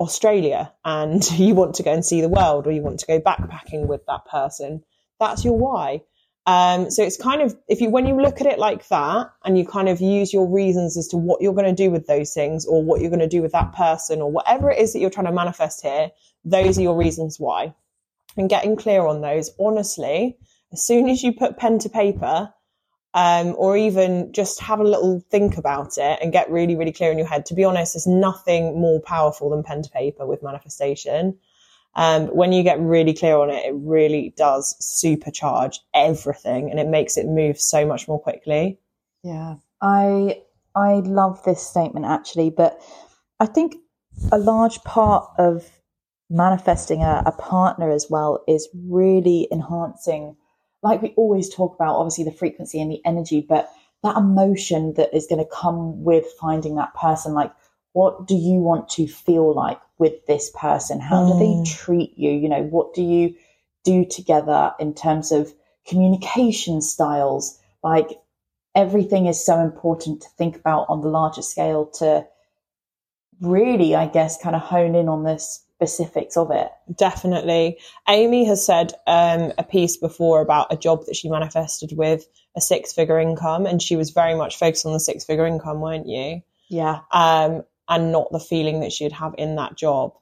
Australia 0.00 0.72
and 0.84 1.24
you 1.38 1.54
want 1.54 1.76
to 1.76 1.82
go 1.82 1.92
and 1.92 2.04
see 2.04 2.20
the 2.20 2.28
world 2.28 2.66
or 2.66 2.72
you 2.72 2.82
want 2.82 3.00
to 3.00 3.06
go 3.06 3.20
backpacking 3.20 3.86
with 3.86 4.04
that 4.06 4.26
person, 4.26 4.82
that's 5.20 5.44
your 5.44 5.56
why. 5.56 6.02
Um, 6.46 6.90
so 6.90 7.02
it's 7.02 7.16
kind 7.16 7.42
of, 7.42 7.56
if 7.68 7.80
you, 7.80 7.90
when 7.90 8.06
you 8.06 8.20
look 8.20 8.40
at 8.40 8.46
it 8.46 8.58
like 8.58 8.88
that 8.88 9.30
and 9.44 9.58
you 9.58 9.66
kind 9.66 9.88
of 9.88 10.00
use 10.00 10.32
your 10.32 10.46
reasons 10.46 10.96
as 10.96 11.06
to 11.08 11.16
what 11.16 11.42
you're 11.42 11.54
going 11.54 11.66
to 11.66 11.84
do 11.84 11.90
with 11.90 12.06
those 12.06 12.32
things 12.32 12.66
or 12.66 12.82
what 12.82 13.00
you're 13.00 13.10
going 13.10 13.20
to 13.20 13.28
do 13.28 13.42
with 13.42 13.52
that 13.52 13.72
person 13.72 14.20
or 14.20 14.30
whatever 14.30 14.70
it 14.70 14.78
is 14.78 14.92
that 14.92 15.00
you're 15.00 15.10
trying 15.10 15.26
to 15.26 15.32
manifest 15.32 15.82
here, 15.82 16.10
those 16.44 16.78
are 16.78 16.82
your 16.82 16.96
reasons 16.96 17.38
why. 17.38 17.74
And 18.36 18.48
getting 18.48 18.76
clear 18.76 19.06
on 19.06 19.20
those, 19.20 19.50
honestly, 19.60 20.38
as 20.72 20.82
soon 20.82 21.08
as 21.08 21.22
you 21.22 21.32
put 21.32 21.58
pen 21.58 21.78
to 21.80 21.88
paper, 21.88 22.52
um, 23.12 23.54
or 23.58 23.76
even 23.76 24.32
just 24.32 24.60
have 24.60 24.80
a 24.80 24.84
little 24.84 25.20
think 25.30 25.56
about 25.56 25.98
it 25.98 26.18
and 26.22 26.32
get 26.32 26.50
really, 26.50 26.76
really 26.76 26.92
clear 26.92 27.10
in 27.10 27.18
your 27.18 27.26
head. 27.26 27.44
To 27.46 27.54
be 27.54 27.64
honest, 27.64 27.94
there's 27.94 28.06
nothing 28.06 28.80
more 28.80 29.00
powerful 29.00 29.50
than 29.50 29.64
pen 29.64 29.82
to 29.82 29.90
paper 29.90 30.26
with 30.26 30.42
manifestation. 30.42 31.36
Um, 31.94 32.28
when 32.28 32.52
you 32.52 32.62
get 32.62 32.80
really 32.80 33.12
clear 33.12 33.36
on 33.36 33.50
it, 33.50 33.66
it 33.66 33.74
really 33.74 34.32
does 34.36 34.76
supercharge 34.80 35.78
everything 35.94 36.70
and 36.70 36.78
it 36.78 36.86
makes 36.86 37.16
it 37.16 37.26
move 37.26 37.60
so 37.60 37.84
much 37.84 38.06
more 38.06 38.20
quickly. 38.20 38.78
Yeah, 39.22 39.56
I 39.82 40.42
I 40.74 40.94
love 41.00 41.42
this 41.44 41.66
statement 41.66 42.06
actually, 42.06 42.50
but 42.50 42.80
I 43.40 43.46
think 43.46 43.76
a 44.30 44.38
large 44.38 44.82
part 44.84 45.28
of 45.38 45.68
manifesting 46.28 47.02
a, 47.02 47.24
a 47.26 47.32
partner 47.32 47.90
as 47.90 48.06
well 48.08 48.44
is 48.46 48.68
really 48.74 49.48
enhancing 49.50 50.36
like 50.82 51.02
we 51.02 51.12
always 51.16 51.54
talk 51.54 51.74
about, 51.74 51.96
obviously 51.96 52.24
the 52.24 52.32
frequency 52.32 52.80
and 52.80 52.90
the 52.90 53.04
energy, 53.04 53.44
but 53.46 53.70
that 54.02 54.16
emotion 54.16 54.94
that 54.94 55.14
is 55.14 55.26
going 55.26 55.44
to 55.44 55.50
come 55.52 56.02
with 56.02 56.24
finding 56.40 56.76
that 56.76 56.94
person, 56.94 57.34
like 57.34 57.52
what 57.92 58.26
do 58.26 58.34
you 58.34 58.60
want 58.60 58.88
to 58.88 59.06
feel 59.06 59.54
like 59.54 59.80
with 60.00 60.26
this 60.26 60.50
person? 60.58 60.98
How 60.98 61.22
mm. 61.22 61.32
do 61.32 61.38
they 61.38 61.70
mm. 61.70 61.76
treat 61.76 62.18
you? 62.18 62.32
You 62.32 62.48
know, 62.48 62.62
what 62.62 62.94
do 62.94 63.02
you 63.02 63.36
do 63.84 64.04
together 64.04 64.72
in 64.80 64.94
terms 64.94 65.30
of 65.30 65.52
communication 65.86 66.80
styles? 66.80 67.58
Like 67.84 68.08
everything 68.74 69.26
is 69.26 69.44
so 69.44 69.60
important 69.60 70.22
to 70.22 70.28
think 70.30 70.56
about 70.56 70.86
on 70.88 71.02
the 71.02 71.08
larger 71.08 71.42
scale 71.42 71.86
to 71.98 72.26
really, 73.40 73.94
I 73.94 74.06
guess, 74.06 74.42
kind 74.42 74.56
of 74.56 74.62
hone 74.62 74.94
in 74.94 75.08
on 75.08 75.22
this 75.22 75.64
specifics 75.76 76.36
of 76.36 76.50
it. 76.50 76.70
Definitely. 76.94 77.78
Amy 78.06 78.44
has 78.44 78.64
said 78.64 78.92
um, 79.06 79.52
a 79.56 79.64
piece 79.64 79.96
before 79.96 80.42
about 80.42 80.72
a 80.72 80.76
job 80.76 81.06
that 81.06 81.16
she 81.16 81.30
manifested 81.30 81.92
with 81.96 82.26
a 82.56 82.60
six 82.60 82.92
figure 82.92 83.18
income, 83.18 83.64
and 83.64 83.80
she 83.80 83.96
was 83.96 84.10
very 84.10 84.34
much 84.34 84.58
focused 84.58 84.84
on 84.84 84.92
the 84.92 85.00
six 85.00 85.24
figure 85.24 85.46
income, 85.46 85.80
weren't 85.80 86.06
you? 86.06 86.42
Yeah. 86.68 87.00
Um, 87.10 87.64
and 87.90 88.12
not 88.12 88.32
the 88.32 88.40
feeling 88.40 88.80
that 88.80 88.92
she'd 88.92 89.12
have 89.12 89.34
in 89.36 89.56
that 89.56 89.76
job. 89.76 90.14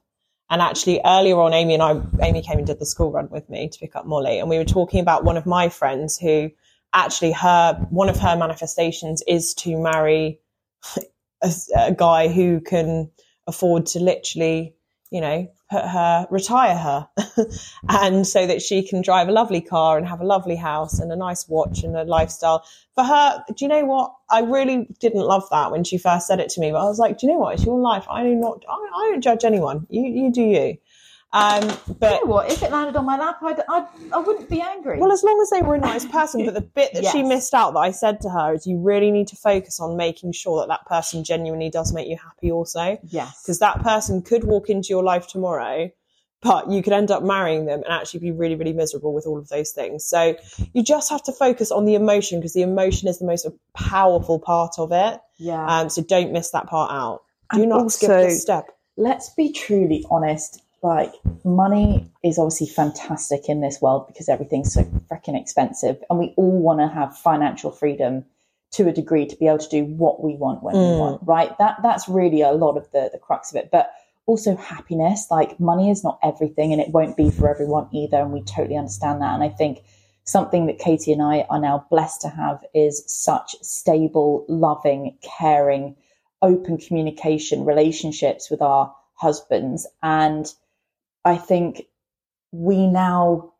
And 0.49 0.61
actually, 0.61 0.99
earlier 1.05 1.39
on, 1.39 1.53
Amy 1.53 1.75
and 1.75 1.83
I, 1.83 2.01
Amy 2.21 2.41
came 2.41 2.57
and 2.57 2.67
did 2.67 2.79
the 2.79 2.85
school 2.85 3.11
run 3.11 3.29
with 3.29 3.49
me 3.49 3.69
to 3.69 3.79
pick 3.79 3.95
up 3.95 4.05
Molly, 4.05 4.39
and 4.39 4.49
we 4.49 4.57
were 4.57 4.65
talking 4.65 4.99
about 4.99 5.23
one 5.23 5.37
of 5.37 5.45
my 5.45 5.69
friends 5.69 6.17
who 6.17 6.49
actually 6.91 7.31
her 7.31 7.75
one 7.91 8.09
of 8.09 8.17
her 8.17 8.35
manifestations 8.35 9.23
is 9.27 9.53
to 9.53 9.77
marry 9.77 10.39
a, 11.43 11.51
a 11.77 11.93
guy 11.93 12.27
who 12.27 12.59
can 12.59 13.11
afford 13.47 13.85
to 13.85 13.99
literally 13.99 14.75
you 15.11 15.21
know, 15.21 15.51
put 15.69 15.83
her, 15.83 16.27
retire 16.29 16.75
her. 16.75 17.07
and 17.89 18.25
so 18.27 18.47
that 18.47 18.61
she 18.61 18.81
can 18.87 19.01
drive 19.01 19.27
a 19.27 19.31
lovely 19.31 19.61
car 19.61 19.97
and 19.97 20.07
have 20.07 20.21
a 20.21 20.25
lovely 20.25 20.55
house 20.55 20.99
and 20.99 21.11
a 21.11 21.15
nice 21.15 21.47
watch 21.47 21.83
and 21.83 21.95
a 21.95 22.03
lifestyle. 22.03 22.65
For 22.95 23.03
her, 23.03 23.43
do 23.47 23.65
you 23.65 23.69
know 23.69 23.85
what? 23.85 24.13
I 24.29 24.41
really 24.41 24.87
didn't 24.99 25.21
love 25.21 25.43
that 25.51 25.71
when 25.71 25.83
she 25.83 25.97
first 25.97 26.27
said 26.27 26.39
it 26.39 26.49
to 26.49 26.61
me, 26.61 26.71
but 26.71 26.79
I 26.79 26.85
was 26.85 26.99
like, 26.99 27.19
do 27.19 27.27
you 27.27 27.33
know 27.33 27.39
what? 27.39 27.55
It's 27.55 27.65
your 27.65 27.79
life. 27.79 28.05
I 28.09 28.23
do 28.23 28.35
not, 28.35 28.63
I, 28.67 28.73
I 28.73 29.09
don't 29.11 29.21
judge 29.21 29.43
anyone. 29.43 29.87
You, 29.89 30.03
you 30.03 30.31
do 30.31 30.41
you. 30.41 30.77
Um, 31.31 31.67
but 31.99 32.13
you 32.13 32.25
know 32.25 32.31
what? 32.31 32.51
If 32.51 32.63
it 32.63 32.71
landed 32.71 32.95
on 32.95 33.05
my 33.05 33.17
lap, 33.17 33.37
I'd, 33.43 33.59
I'd, 33.69 33.87
I 34.11 34.17
wouldn't 34.17 34.49
be 34.49 34.61
angry. 34.61 34.99
Well, 34.99 35.11
as 35.11 35.23
long 35.23 35.39
as 35.41 35.49
they 35.51 35.61
were 35.61 35.75
a 35.75 35.79
nice 35.79 36.05
person. 36.05 36.43
But 36.43 36.55
the 36.55 36.61
bit 36.61 36.93
that 36.93 37.03
yes. 37.03 37.11
she 37.11 37.21
missed 37.21 37.53
out 37.53 37.73
that 37.73 37.79
I 37.79 37.91
said 37.91 38.19
to 38.21 38.29
her 38.29 38.53
is 38.55 38.65
you 38.65 38.79
really 38.79 39.11
need 39.11 39.27
to 39.27 39.35
focus 39.35 39.79
on 39.79 39.95
making 39.95 40.31
sure 40.31 40.59
that 40.61 40.69
that 40.69 40.85
person 40.87 41.23
genuinely 41.23 41.69
does 41.69 41.93
make 41.93 42.07
you 42.07 42.17
happy 42.17 42.51
also. 42.51 42.97
Yes. 43.03 43.43
Because 43.43 43.59
that 43.59 43.83
person 43.83 44.23
could 44.23 44.43
walk 44.43 44.69
into 44.69 44.89
your 44.89 45.03
life 45.03 45.27
tomorrow, 45.27 45.91
but 46.41 46.71
you 46.71 46.81
could 46.81 46.93
end 46.93 47.11
up 47.11 47.21
marrying 47.21 47.65
them 47.65 47.83
and 47.83 47.93
actually 47.93 48.21
be 48.21 48.31
really, 48.31 48.55
really 48.55 48.73
miserable 48.73 49.13
with 49.13 49.27
all 49.27 49.37
of 49.37 49.49
those 49.49 49.71
things. 49.71 50.05
So 50.05 50.35
you 50.73 50.81
just 50.81 51.11
have 51.11 51.21
to 51.23 51.31
focus 51.31 51.69
on 51.71 51.85
the 51.85 51.93
emotion 51.93 52.39
because 52.39 52.53
the 52.53 52.63
emotion 52.63 53.07
is 53.07 53.19
the 53.19 53.25
most 53.25 53.47
powerful 53.75 54.39
part 54.39 54.79
of 54.79 54.91
it. 54.91 55.19
Yeah. 55.37 55.63
Um, 55.63 55.89
so 55.89 56.01
don't 56.01 56.31
miss 56.31 56.49
that 56.51 56.65
part 56.65 56.91
out. 56.91 57.21
Do 57.53 57.61
and 57.61 57.69
not 57.69 57.81
also, 57.81 58.07
skip 58.07 58.09
this 58.09 58.41
step. 58.41 58.65
Let's 58.97 59.29
be 59.29 59.51
truly 59.51 60.03
honest 60.09 60.63
like 60.81 61.13
money 61.43 62.09
is 62.23 62.37
obviously 62.37 62.67
fantastic 62.67 63.49
in 63.49 63.61
this 63.61 63.81
world 63.81 64.07
because 64.07 64.29
everything's 64.29 64.73
so 64.73 64.83
freaking 65.11 65.39
expensive 65.39 66.01
and 66.09 66.19
we 66.19 66.33
all 66.37 66.59
want 66.59 66.79
to 66.79 66.87
have 66.87 67.17
financial 67.17 67.71
freedom 67.71 68.25
to 68.71 68.87
a 68.87 68.93
degree 68.93 69.25
to 69.25 69.35
be 69.35 69.47
able 69.47 69.57
to 69.57 69.69
do 69.69 69.83
what 69.83 70.23
we 70.23 70.35
want 70.35 70.61
when 70.61 70.75
mm. 70.75 70.93
we 70.93 70.99
want 70.99 71.21
right? 71.25 71.57
That 71.57 71.77
that's 71.81 72.07
really 72.07 72.41
a 72.41 72.51
lot 72.51 72.77
of 72.77 72.89
the 72.91 73.09
the 73.11 73.19
crux 73.19 73.51
of 73.51 73.57
it. 73.57 73.69
But 73.71 73.91
also 74.29 74.55
happiness 74.55 75.25
like 75.31 75.59
money 75.59 75.89
is 75.89 76.03
not 76.03 76.19
everything 76.21 76.71
and 76.71 76.79
it 76.79 76.89
won't 76.89 77.17
be 77.17 77.31
for 77.31 77.49
everyone 77.49 77.87
either 77.91 78.17
and 78.17 78.31
we 78.31 78.43
totally 78.43 78.77
understand 78.77 79.21
that. 79.21 79.33
And 79.33 79.43
i 79.43 79.49
think 79.49 79.79
something 80.23 80.67
that 80.67 80.77
katie 80.77 81.11
and 81.11 81.23
i 81.23 81.47
are 81.49 81.59
now 81.59 81.83
blessed 81.89 82.21
to 82.21 82.29
have 82.29 82.63
is 82.75 83.03
such 83.07 83.55
stable 83.63 84.45
loving 84.47 85.17
caring 85.23 85.95
open 86.43 86.77
communication 86.77 87.65
relationships 87.65 88.51
with 88.51 88.61
our 88.61 88.93
husbands 89.15 89.87
and 90.03 90.53
I 91.29 91.37
think 91.37 91.83
we 92.51 92.87
now, 92.87 93.53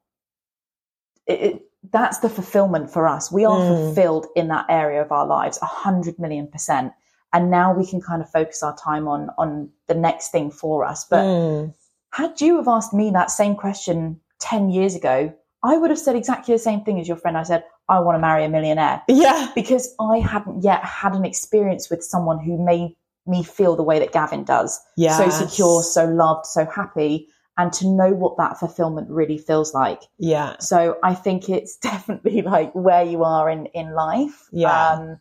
it, 1.28 1.42
it, 1.42 1.62
that's 1.92 2.20
the 2.20 2.30
fulfillment 2.30 2.92
for 2.92 3.08
us. 3.08 3.32
We 3.32 3.46
are 3.46 3.58
mm. 3.58 3.68
fulfilled 3.68 4.26
in 4.36 4.48
that 4.48 4.66
area 4.70 5.02
of 5.02 5.12
our 5.12 5.28
lives, 5.28 5.60
a 5.62 5.66
hundred 5.66 6.18
million 6.18 6.48
percent. 6.48 6.92
And 7.32 7.52
now 7.52 7.72
we 7.74 7.86
can 7.86 8.02
kind 8.02 8.24
of 8.24 8.30
focus 8.32 8.64
our 8.64 8.76
time 8.76 9.08
on 9.08 9.30
on 9.38 9.70
the 9.88 9.94
next 9.94 10.32
thing 10.32 10.50
for 10.50 10.84
us. 10.84 11.06
But 11.08 11.24
mm. 11.24 11.74
had 12.12 12.42
you 12.42 12.58
have 12.58 12.68
asked 12.68 12.94
me 12.94 13.12
that 13.12 13.30
same 13.30 13.56
question 13.56 14.20
10 14.40 14.72
years 14.72 14.96
ago, 14.96 15.34
I 15.62 15.78
would 15.78 15.92
have 15.92 16.00
said 16.00 16.16
exactly 16.16 16.56
the 16.56 16.60
same 16.60 16.84
thing 16.84 17.00
as 17.00 17.08
your 17.08 17.18
friend. 17.18 17.38
I 17.38 17.44
said, 17.44 17.64
I 17.88 18.00
want 18.00 18.16
to 18.16 18.20
marry 18.20 18.46
a 18.46 18.50
millionaire. 18.50 19.04
Yeah. 19.08 19.52
Because 19.54 19.94
I 20.00 20.18
hadn't 20.20 20.64
yet 20.64 20.84
had 20.84 21.14
an 21.14 21.26
experience 21.26 21.90
with 21.90 22.04
someone 22.04 22.40
who 22.40 22.58
made 22.64 22.96
me 23.28 23.44
feel 23.44 23.76
the 23.76 23.84
way 23.84 24.00
that 24.00 24.12
Gavin 24.12 24.44
does. 24.44 24.80
Yeah. 24.98 25.18
So 25.18 25.30
secure, 25.30 25.84
so 25.84 26.06
loved, 26.06 26.46
so 26.48 26.66
happy 26.66 27.30
and 27.60 27.74
to 27.74 27.88
know 27.88 28.12
what 28.14 28.38
that 28.38 28.58
fulfillment 28.58 29.10
really 29.10 29.38
feels 29.38 29.74
like. 29.74 30.04
Yeah. 30.18 30.56
So 30.60 30.98
I 31.04 31.14
think 31.14 31.50
it's 31.50 31.76
definitely 31.92 32.42
like 32.42 32.74
where 32.74 33.04
you 33.04 33.24
are 33.26 33.50
in 33.50 33.66
in 33.68 33.94
life. 33.94 34.48
Yeah. 34.52 34.92
Um, 34.92 35.20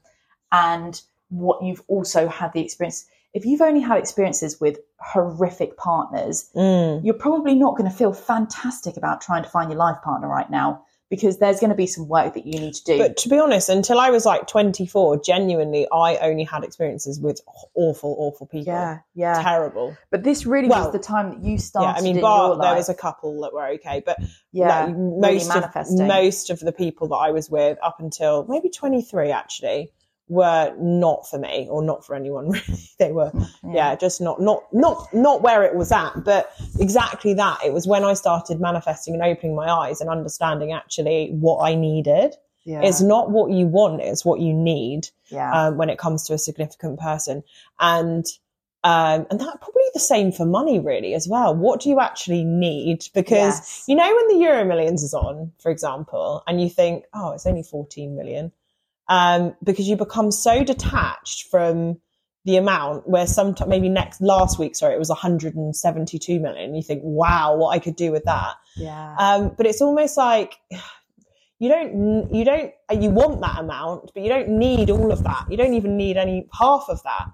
and 0.53 1.03
what 1.31 1.63
you've 1.63 1.83
also 1.89 2.29
had 2.29 2.53
the 2.53 2.61
experience. 2.61 3.07
If 3.35 3.45
you've 3.45 3.61
only 3.61 3.81
had 3.81 3.99
experiences 3.99 4.59
with 4.61 4.79
horrific 5.01 5.77
partners, 5.77 6.49
Mm. 6.55 7.05
you're 7.05 7.13
probably 7.27 7.55
not 7.55 7.77
going 7.77 7.91
to 7.91 7.95
feel 7.95 8.13
fantastic 8.13 8.97
about 8.97 9.21
trying 9.21 9.43
to 9.43 9.49
find 9.51 9.71
your 9.71 9.79
life 9.79 10.01
partner 10.03 10.29
right 10.29 10.49
now 10.49 10.85
because 11.11 11.39
there's 11.39 11.59
going 11.59 11.71
to 11.71 11.77
be 11.77 11.87
some 11.87 12.07
work 12.07 12.35
that 12.35 12.47
you 12.47 12.61
need 12.61 12.75
to 12.75 12.85
do. 12.85 12.99
But 12.99 13.17
to 13.19 13.29
be 13.29 13.39
honest, 13.39 13.69
until 13.69 13.99
I 13.99 14.11
was 14.11 14.27
like 14.27 14.47
24, 14.47 15.23
genuinely, 15.23 15.87
I 15.93 16.17
only 16.19 16.45
had 16.45 16.65
experiences 16.65 17.19
with 17.19 17.41
awful, 17.75 18.15
awful 18.19 18.47
people. 18.47 18.75
yeah, 18.75 18.99
yeah. 19.15 19.43
Terrible. 19.43 19.97
But 20.11 20.25
this 20.25 20.45
really 20.45 20.69
Well, 20.69 20.85
was 20.85 20.93
the 20.93 20.99
time 20.99 21.31
that 21.31 21.43
you 21.43 21.53
Yeah, 21.53 21.59
started. 21.59 21.99
I 21.99 22.03
mean, 22.03 22.21
bar, 22.21 22.59
there 22.59 22.75
was 22.75 22.89
a 22.89 22.95
couple 22.95 23.41
that 23.41 23.55
were 23.55 23.67
okay, 23.75 24.03
but 24.05 24.19
yeah, 24.53 24.87
like, 24.87 24.95
really 24.97 25.45
most 25.47 25.51
of, 25.51 26.07
most 26.07 26.51
of 26.51 26.61
the 26.61 26.73
people 26.73 27.09
that 27.09 27.17
I 27.17 27.31
was 27.31 27.51
with 27.51 27.79
up 27.83 28.01
until 28.01 28.45
maybe 28.47 28.69
23 28.69 29.31
actually 29.31 29.91
were 30.29 30.75
not 30.79 31.29
for 31.29 31.39
me 31.39 31.67
or 31.71 31.83
not 31.83 32.05
for 32.05 32.15
anyone 32.15 32.51
really. 32.51 32.91
They 32.99 33.13
were 33.13 33.33
yeah, 33.65 33.95
just 33.97 34.21
not 34.21 34.41
not 34.41 34.63
not 34.73 35.13
not 35.13 35.43
where 35.43 35.63
it 35.65 35.75
was 35.75 35.91
at. 35.93 36.25
But 36.25 36.53
exactly 36.79 37.35
that 37.35 37.61
it 37.65 37.73
was 37.73 37.87
when 37.87 38.05
i 38.05 38.15
started 38.15 38.61
manifesting 38.61 39.15
and 39.15 39.23
opening 39.23 39.55
my 39.55 39.69
eyes 39.69 40.01
and 40.01 40.11
understanding 40.11 40.73
actually 40.73 41.31
what 41.33 41.63
i 41.63 41.75
needed. 41.75 42.35
Yeah, 42.65 42.83
it's 42.83 43.01
not 43.01 43.31
what 43.31 43.51
you 43.51 43.67
want 43.67 44.03
it's 44.03 44.25
what 44.25 44.41
you 44.41 44.53
need 44.53 45.09
yeah. 45.29 45.69
um, 45.69 45.79
when 45.79 45.89
it 45.89 45.99
comes 45.99 46.25
to 46.25 46.35
a 46.35 46.39
significant 46.39 47.01
person. 47.01 47.43
And 47.81 48.27
um, 48.85 49.27
and 49.29 49.41
that 49.41 49.61
probably 49.61 49.83
the 49.93 50.01
same 50.01 50.31
for 50.31 50.47
money 50.47 50.79
really 50.79 51.15
as 51.15 51.27
well. 51.27 51.55
What 51.55 51.81
do 51.81 51.89
you 51.89 51.99
actually 51.99 52.45
need? 52.45 53.07
Because 53.13 53.59
Yes. 53.59 53.85
you 53.89 53.97
know 53.97 54.05
when 54.05 54.29
the 54.29 54.45
EuroMillions 54.45 55.03
is 55.03 55.15
on 55.15 55.53
for 55.59 55.71
example 55.71 56.43
and 56.47 56.61
you 56.61 56.69
think 56.69 57.05
oh 57.15 57.33
it's 57.33 57.47
only 57.47 57.63
14 57.63 58.15
million 58.15 58.53
um, 59.09 59.55
because 59.63 59.89
you 59.89 59.97
become 59.97 60.31
so 60.31 60.65
detached 60.65 61.49
from 61.51 61.99
the 62.45 62.57
amount 62.57 63.09
where 63.09 63.27
some 63.27 63.55
maybe 63.67 63.89
next 63.89 64.23
last 64.23 64.59
week 64.59 64.75
sorry 64.75 64.95
it 64.95 64.99
was 64.99 65.11
172 65.11 66.41
million. 66.41 66.75
You 66.75 66.83
think 66.83 67.03
wow 67.05 67.57
what 67.57 67.71
i 67.71 67.79
could 67.79 67.97
do 67.97 68.11
with 68.13 68.25
that. 68.25 68.55
Yeah, 68.77 69.17
um, 69.19 69.55
but 69.57 69.67
it's 69.67 69.83
almost 69.83 70.17
like 70.17 70.57
you 71.59 71.69
don't 71.69 72.33
you 72.33 72.45
don't 72.45 72.73
you 72.91 73.11
want 73.11 73.41
that 73.41 73.59
amount 73.59 74.13
but 74.15 74.23
you 74.23 74.29
don't 74.29 74.49
need 74.49 74.91
all 74.91 75.13
of 75.13 75.25
that. 75.25 75.47
You 75.51 75.57
don't 75.57 75.75
even 75.75 75.97
need 75.97 76.17
any 76.17 76.49
half 76.59 76.87
of 76.89 77.03
that 77.03 77.29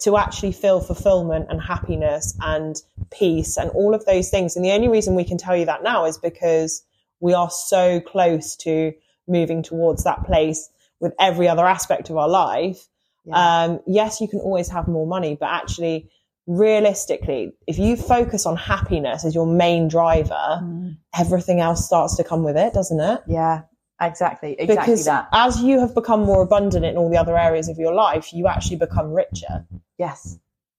to 0.00 0.16
actually 0.16 0.52
feel 0.52 0.80
fulfillment 0.80 1.46
and 1.48 1.62
happiness 1.62 2.36
and 2.40 2.76
peace 3.10 3.56
and 3.56 3.70
all 3.70 3.94
of 3.94 4.04
those 4.04 4.28
things. 4.28 4.56
And 4.56 4.64
the 4.64 4.72
only 4.72 4.88
reason 4.88 5.14
we 5.14 5.24
can 5.24 5.38
tell 5.38 5.56
you 5.56 5.64
that 5.66 5.82
now 5.82 6.04
is 6.04 6.18
because 6.18 6.84
we 7.20 7.32
are 7.32 7.50
so 7.50 8.00
close 8.00 8.56
to 8.56 8.92
moving 9.26 9.62
towards 9.62 10.04
that 10.04 10.24
place 10.24 10.68
with 11.04 11.12
every 11.20 11.46
other 11.52 11.66
aspect 11.76 12.10
of 12.10 12.16
our 12.16 12.28
life 12.28 12.80
yeah. 13.26 13.64
um, 13.64 13.80
yes, 13.86 14.20
you 14.20 14.28
can 14.28 14.40
always 14.40 14.68
have 14.68 14.86
more 14.86 15.06
money, 15.06 15.34
but 15.40 15.48
actually, 15.48 16.10
realistically, 16.46 17.52
if 17.66 17.78
you 17.78 17.96
focus 17.96 18.44
on 18.46 18.56
happiness 18.56 19.24
as 19.24 19.34
your 19.34 19.46
main 19.46 19.88
driver, 19.88 20.44
Mm. 20.62 20.96
everything 21.18 21.60
else 21.60 21.84
starts 21.86 22.16
to 22.16 22.24
come 22.24 22.42
with 22.44 22.56
it, 22.56 22.74
doesn't 22.74 23.00
it? 23.00 23.20
yeah, 23.26 23.62
exactly, 24.00 24.52
exactly 24.58 24.76
because 24.76 25.04
that. 25.06 25.28
as 25.32 25.62
you 25.62 25.80
have 25.80 25.94
become 25.94 26.20
more 26.24 26.42
abundant 26.42 26.84
in 26.84 26.96
all 26.98 27.08
the 27.10 27.16
other 27.16 27.36
areas 27.38 27.68
of 27.68 27.78
your 27.78 27.94
life, 27.94 28.32
you 28.32 28.46
actually 28.46 28.76
become 28.76 29.12
richer. 29.12 29.66
Yes, 29.98 30.38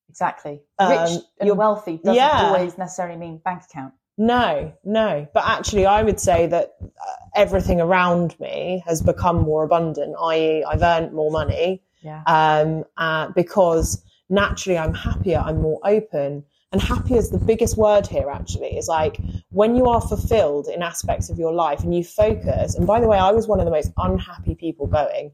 exactly. 0.10 0.62
Um, 0.78 0.90
Rich 0.92 1.24
and 1.40 1.48
you're- 1.48 1.58
wealthy 1.58 1.98
doesn't 1.98 2.16
yeah. 2.16 2.44
always 2.54 2.78
necessarily 2.78 3.18
mean 3.18 3.42
bank 3.44 3.64
account. 3.64 3.94
No, 4.18 4.74
no. 4.84 5.28
But 5.34 5.44
actually, 5.46 5.86
I 5.86 6.04
would 6.04 6.20
say 6.20 6.48
that 6.48 6.76
uh, 6.82 6.90
everything 7.36 7.82
around 7.82 8.40
me 8.40 8.84
has 8.86 9.02
become 9.02 9.42
more 9.42 9.64
abundant, 9.64 10.16
i.e., 10.22 10.64
I've 10.64 10.82
earned 10.82 11.14
more 11.14 11.32
money. 11.32 11.82
Yeah, 12.02 12.22
um, 12.28 12.84
uh, 12.98 13.30
because 13.36 14.04
naturally 14.30 14.78
I'm 14.78 14.94
happier, 14.94 15.42
I'm 15.44 15.62
more 15.62 15.80
open. 15.84 16.44
And 16.72 16.82
happy 16.82 17.16
is 17.16 17.30
the 17.30 17.38
biggest 17.38 17.78
word 17.78 18.06
here, 18.06 18.30
actually, 18.30 18.76
is 18.76 18.88
like 18.88 19.18
when 19.52 19.76
you 19.76 19.86
are 19.86 20.02
fulfilled 20.02 20.68
in 20.68 20.82
aspects 20.82 21.30
of 21.30 21.40
your 21.40 21.54
life 21.54 21.82
and 21.84 21.96
you 21.96 22.04
focus. 22.04 22.76
And 22.76 22.86
by 22.86 23.00
the 23.00 23.08
way, 23.08 23.18
I 23.18 23.32
was 23.32 23.48
one 23.48 23.60
of 23.60 23.66
the 23.66 23.72
most 23.72 23.92
unhappy 23.98 24.56
people 24.56 24.88
going 24.88 25.32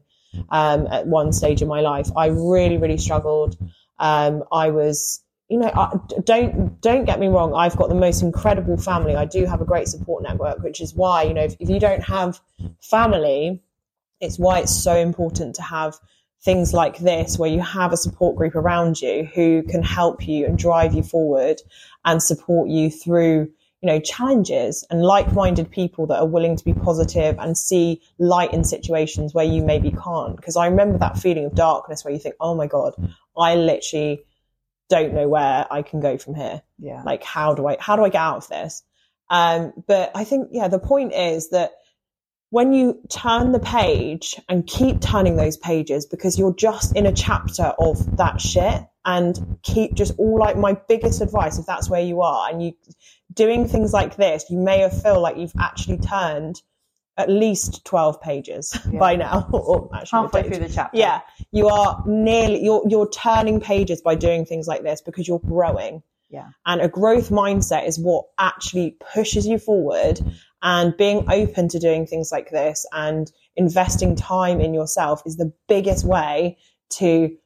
um, 0.50 0.86
at 0.86 1.06
one 1.06 1.32
stage 1.32 1.60
in 1.60 1.68
my 1.68 1.80
life. 1.80 2.08
I 2.16 2.26
really, 2.26 2.76
really 2.76 2.98
struggled. 2.98 3.56
Um, 3.98 4.44
I 4.52 4.70
was, 4.70 5.21
you 5.52 5.58
know, 5.58 5.70
I, 5.74 5.98
don't 6.24 6.80
don't 6.80 7.04
get 7.04 7.20
me 7.20 7.28
wrong. 7.28 7.52
I've 7.54 7.76
got 7.76 7.90
the 7.90 7.94
most 7.94 8.22
incredible 8.22 8.78
family. 8.78 9.16
I 9.16 9.26
do 9.26 9.44
have 9.44 9.60
a 9.60 9.66
great 9.66 9.86
support 9.86 10.22
network, 10.22 10.62
which 10.62 10.80
is 10.80 10.94
why, 10.94 11.24
you 11.24 11.34
know, 11.34 11.42
if, 11.42 11.56
if 11.60 11.68
you 11.68 11.78
don't 11.78 12.02
have 12.04 12.40
family, 12.80 13.62
it's 14.18 14.38
why 14.38 14.60
it's 14.60 14.74
so 14.74 14.96
important 14.96 15.56
to 15.56 15.62
have 15.62 15.98
things 16.42 16.72
like 16.72 16.96
this 16.96 17.38
where 17.38 17.50
you 17.50 17.60
have 17.60 17.92
a 17.92 17.98
support 17.98 18.34
group 18.34 18.54
around 18.54 19.02
you 19.02 19.28
who 19.34 19.62
can 19.64 19.82
help 19.82 20.26
you 20.26 20.46
and 20.46 20.56
drive 20.56 20.94
you 20.94 21.02
forward 21.02 21.60
and 22.06 22.22
support 22.22 22.70
you 22.70 22.90
through 22.90 23.52
you 23.82 23.86
know 23.88 24.00
challenges 24.00 24.86
and 24.88 25.02
like-minded 25.02 25.70
people 25.70 26.06
that 26.06 26.18
are 26.18 26.26
willing 26.26 26.56
to 26.56 26.64
be 26.64 26.72
positive 26.72 27.36
and 27.38 27.58
see 27.58 28.00
light 28.18 28.54
in 28.54 28.64
situations 28.64 29.34
where 29.34 29.44
you 29.44 29.62
maybe 29.62 29.90
can't 29.90 30.36
because 30.36 30.56
i 30.56 30.66
remember 30.66 30.98
that 30.98 31.18
feeling 31.18 31.44
of 31.44 31.54
darkness 31.54 32.04
where 32.04 32.14
you 32.14 32.18
think 32.18 32.34
oh 32.40 32.54
my 32.54 32.66
god 32.66 32.94
i 33.36 33.54
literally 33.54 34.24
don't 34.88 35.14
know 35.14 35.28
where 35.28 35.66
i 35.70 35.82
can 35.82 36.00
go 36.00 36.18
from 36.18 36.34
here. 36.34 36.62
Yeah, 36.78 37.02
like 37.04 37.22
how 37.22 37.54
do 37.54 37.66
i 37.66 37.76
how 37.80 37.96
do 37.96 38.04
i 38.04 38.08
get 38.08 38.20
out 38.20 38.36
of 38.38 38.48
this? 38.48 38.82
Um 39.30 39.72
but 39.86 40.10
i 40.14 40.24
think 40.24 40.48
yeah 40.52 40.68
the 40.68 40.78
point 40.78 41.12
is 41.12 41.50
that 41.50 41.72
when 42.50 42.74
you 42.74 43.00
turn 43.08 43.52
the 43.52 43.58
page 43.58 44.38
and 44.46 44.66
keep 44.66 45.00
turning 45.00 45.36
those 45.36 45.56
pages 45.56 46.04
because 46.04 46.38
you're 46.38 46.54
just 46.54 46.94
in 46.94 47.06
a 47.06 47.12
chapter 47.12 47.62
of 47.62 48.18
that 48.18 48.42
shit 48.42 48.84
and 49.06 49.58
keep 49.62 49.94
just 49.94 50.12
all 50.18 50.38
like 50.38 50.56
my 50.56 50.74
biggest 50.86 51.22
advice 51.22 51.58
if 51.58 51.64
that's 51.64 51.88
where 51.88 52.02
you 52.02 52.20
are 52.20 52.50
and 52.50 52.62
you 52.62 52.72
doing 53.32 53.66
things 53.66 53.94
like 53.94 54.16
this 54.16 54.44
you 54.50 54.58
may 54.58 54.80
have 54.80 55.02
feel 55.02 55.18
like 55.18 55.38
you've 55.38 55.54
actually 55.58 55.96
turned 55.96 56.60
at 57.16 57.28
least 57.28 57.84
12 57.84 58.20
pages 58.20 58.76
Yeah. 58.90 58.98
by 58.98 59.16
now 59.16 59.48
or 59.52 59.90
actually 59.94 60.20
halfway 60.22 60.42
through 60.44 60.58
the 60.66 60.68
chapter. 60.72 60.96
yeah 60.98 61.20
you 61.50 61.68
are 61.68 62.02
nearly 62.06 62.62
you're 62.64 62.82
you're 62.88 63.08
turning 63.10 63.60
pages 63.60 64.00
by 64.00 64.14
doing 64.14 64.44
things 64.46 64.66
like 64.66 64.82
this 64.82 65.02
because 65.02 65.28
you're 65.28 65.40
growing 65.40 66.02
yeah, 66.30 66.48
and 66.64 66.80
a 66.80 66.88
growth 66.88 67.28
mindset 67.28 67.86
is 67.86 67.98
what 67.98 68.24
actually 68.38 68.96
pushes 69.12 69.46
you 69.46 69.58
forward 69.58 70.18
and 70.62 70.96
being 70.96 71.26
open 71.30 71.68
to 71.68 71.78
doing 71.78 72.06
things 72.06 72.32
like 72.32 72.48
this 72.48 72.86
and 72.92 73.30
investing 73.54 74.16
time 74.16 74.58
in 74.62 74.72
yourself 74.72 75.20
is 75.26 75.36
the 75.36 75.52
biggest 75.68 76.06
way 76.06 76.56
to 76.88 77.36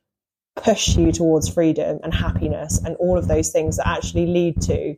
push 0.55 0.97
you 0.97 1.11
towards 1.11 1.49
freedom 1.53 1.99
and 2.05 2.15
happiness 2.15 2.81
and 2.85 2.95
all 2.97 3.19
of 3.19 3.27
those 3.27 3.51
things 3.51 3.77
that 3.79 3.89
actually 3.89 4.27
lead 4.27 4.61
to 4.63 4.95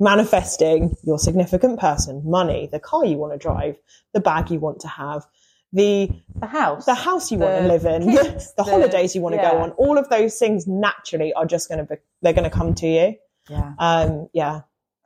manifesting 0.00 0.96
your 1.04 1.18
significant 1.18 1.78
person, 1.78 2.22
money, 2.24 2.68
the 2.72 2.80
car 2.80 3.04
you 3.04 3.16
want 3.18 3.32
to 3.32 3.38
drive, 3.38 3.76
the 4.14 4.20
bag 4.20 4.50
you 4.50 4.58
want 4.58 4.80
to 4.80 4.88
have, 4.88 5.24
the 5.72 6.10
the 6.40 6.46
house, 6.46 6.86
the 6.86 6.94
house 6.94 7.30
you 7.30 7.38
want 7.38 7.54
to 7.62 7.68
live 7.68 7.84
in, 7.84 8.10
kids, 8.10 8.52
the, 8.56 8.64
the- 8.64 8.70
holidays 8.70 9.14
you 9.14 9.20
want 9.20 9.34
to 9.36 9.40
go 9.40 9.58
on, 9.58 9.70
all 9.72 9.98
of 9.98 10.08
those 10.08 10.36
things 10.38 10.66
naturally 10.66 11.32
are 11.34 11.46
just 11.46 11.68
going 11.68 11.78
to 11.78 11.84
be, 11.84 11.94
they're 12.22 12.32
going 12.32 12.50
to 12.50 12.56
come 12.56 12.74
to 12.74 12.86
you. 12.88 13.14
yeah. 13.48 13.74
Um, 13.78 14.28
yeah. 14.32 14.62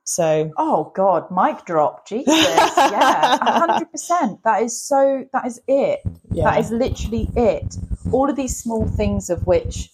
So 0.06 0.50
Oh 0.58 0.92
God, 0.94 1.30
mic 1.30 1.64
drop, 1.64 2.06
Jesus, 2.06 2.26
yeah, 2.36 3.38
a 3.40 3.58
hundred 3.58 3.90
percent. 3.90 4.42
That 4.44 4.62
is 4.62 4.78
so. 4.86 5.26
That 5.32 5.46
is 5.46 5.62
it. 5.66 6.00
yeah, 6.30 6.44
That 6.44 6.60
is 6.60 6.70
literally 6.70 7.30
it. 7.34 7.74
All 8.12 8.28
of 8.28 8.36
these 8.36 8.54
small 8.54 8.86
things 8.86 9.30
of 9.30 9.46
which 9.46 9.88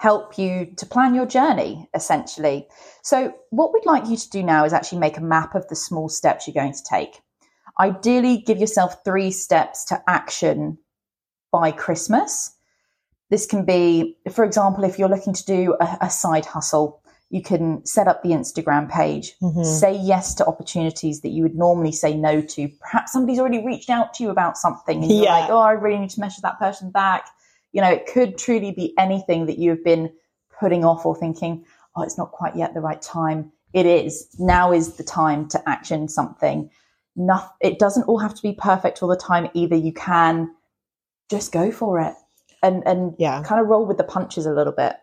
help 0.00 0.38
you 0.38 0.72
to 0.78 0.86
plan 0.86 1.14
your 1.14 1.26
journey, 1.26 1.86
essentially. 1.92 2.66
So, 3.02 3.34
what 3.50 3.70
we'd 3.74 3.84
like 3.84 4.06
you 4.08 4.16
to 4.16 4.30
do 4.30 4.42
now 4.42 4.64
is 4.64 4.72
actually 4.72 4.98
make 4.98 5.18
a 5.18 5.22
map 5.22 5.54
of 5.54 5.68
the 5.68 5.76
small 5.76 6.08
steps 6.08 6.46
you're 6.46 6.54
going 6.54 6.72
to 6.72 6.84
take. 6.88 7.20
Ideally, 7.78 8.38
give 8.38 8.56
yourself 8.58 9.04
three 9.04 9.30
steps 9.30 9.84
to 9.86 10.02
action 10.08 10.78
by 11.52 11.70
Christmas. 11.70 12.56
This 13.28 13.44
can 13.46 13.66
be, 13.66 14.16
for 14.32 14.42
example, 14.42 14.84
if 14.84 14.98
you're 14.98 15.08
looking 15.10 15.34
to 15.34 15.44
do 15.44 15.76
a, 15.78 15.98
a 16.02 16.10
side 16.10 16.46
hustle, 16.46 17.02
you 17.28 17.42
can 17.42 17.84
set 17.84 18.08
up 18.08 18.22
the 18.22 18.30
Instagram 18.30 18.90
page, 18.90 19.36
Mhm. 19.42 19.64
say 19.64 19.92
yes 19.94 20.34
to 20.36 20.46
opportunities 20.46 21.20
that 21.20 21.28
you 21.28 21.42
would 21.42 21.54
normally 21.54 21.92
say 21.92 22.16
no 22.16 22.40
to. 22.40 22.68
Perhaps 22.80 23.12
somebody's 23.12 23.38
already 23.38 23.64
reached 23.64 23.90
out 23.90 24.14
to 24.14 24.24
you 24.24 24.30
about 24.30 24.56
something 24.56 25.02
and 25.02 25.12
you're 25.12 25.24
Yeah. 25.24 25.40
like, 25.40 25.50
oh, 25.50 25.58
I 25.58 25.72
really 25.72 25.98
need 25.98 26.10
to 26.10 26.20
message 26.20 26.42
that 26.42 26.58
person 26.58 26.90
back. 26.90 27.26
You 27.72 27.80
know, 27.80 27.90
it 27.90 28.06
could 28.06 28.38
truly 28.38 28.72
be 28.72 28.94
anything 28.98 29.46
that 29.46 29.58
you 29.58 29.70
have 29.70 29.84
been 29.84 30.12
putting 30.58 30.84
off 30.84 31.06
or 31.06 31.16
thinking, 31.16 31.64
oh, 31.96 32.02
it's 32.02 32.18
not 32.18 32.32
quite 32.32 32.56
yet 32.56 32.74
the 32.74 32.80
right 32.80 33.00
time. 33.00 33.52
It 33.72 33.86
is. 33.86 34.28
Now 34.38 34.72
is 34.72 34.94
the 34.94 35.04
time 35.04 35.48
to 35.48 35.68
action 35.68 36.08
something. 36.08 36.70
Noth- 37.16 37.52
it 37.60 37.78
doesn't 37.78 38.04
all 38.04 38.18
have 38.18 38.34
to 38.34 38.42
be 38.42 38.52
perfect 38.52 39.02
all 39.02 39.08
the 39.08 39.16
time 39.16 39.48
either. 39.54 39.76
You 39.76 39.92
can 39.92 40.54
just 41.30 41.52
go 41.52 41.70
for 41.70 42.00
it 42.00 42.14
and, 42.62 42.82
and 42.86 43.14
yeah, 43.18 43.42
kind 43.42 43.60
of 43.60 43.68
roll 43.68 43.86
with 43.86 43.96
the 43.96 44.04
punches 44.04 44.46
a 44.46 44.52
little 44.52 44.72
bit. 44.72 44.96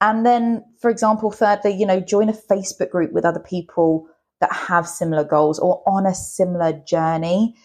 And 0.00 0.24
then, 0.24 0.64
for 0.80 0.90
example, 0.90 1.30
thirdly, 1.30 1.72
you 1.72 1.86
know, 1.86 2.00
join 2.00 2.28
a 2.28 2.32
Facebook 2.32 2.90
group 2.90 3.12
with 3.12 3.24
other 3.24 3.40
people 3.40 4.06
that 4.40 4.52
have 4.52 4.86
similar 4.86 5.24
goals 5.24 5.58
or 5.58 5.82
on 5.86 6.06
a 6.06 6.14
similar 6.14 6.72
journey. 6.72 7.56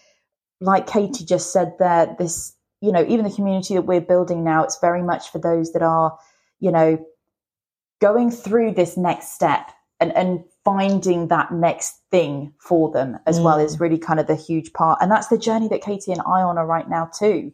Like 0.60 0.86
Katie 0.86 1.24
just 1.24 1.52
said 1.52 1.74
there, 1.78 2.14
this, 2.18 2.53
you 2.84 2.92
know, 2.92 3.04
even 3.08 3.24
the 3.24 3.34
community 3.34 3.74
that 3.74 3.82
we're 3.82 4.00
building 4.00 4.44
now, 4.44 4.62
it's 4.62 4.78
very 4.78 5.02
much 5.02 5.30
for 5.30 5.38
those 5.38 5.72
that 5.72 5.82
are, 5.82 6.18
you 6.60 6.70
know, 6.70 7.02
going 8.02 8.30
through 8.30 8.72
this 8.72 8.98
next 8.98 9.32
step 9.32 9.70
and, 10.00 10.14
and 10.14 10.44
finding 10.66 11.28
that 11.28 11.50
next 11.50 12.00
thing 12.10 12.52
for 12.58 12.90
them 12.90 13.18
as 13.26 13.38
mm. 13.38 13.44
well 13.44 13.58
is 13.58 13.80
really 13.80 13.96
kind 13.96 14.20
of 14.20 14.26
the 14.26 14.36
huge 14.36 14.74
part. 14.74 14.98
And 15.00 15.10
that's 15.10 15.28
the 15.28 15.38
journey 15.38 15.66
that 15.68 15.80
Katie 15.80 16.12
and 16.12 16.20
I 16.20 16.42
on 16.42 16.58
are 16.58 16.66
right 16.66 16.86
now 16.86 17.06
too. 17.06 17.52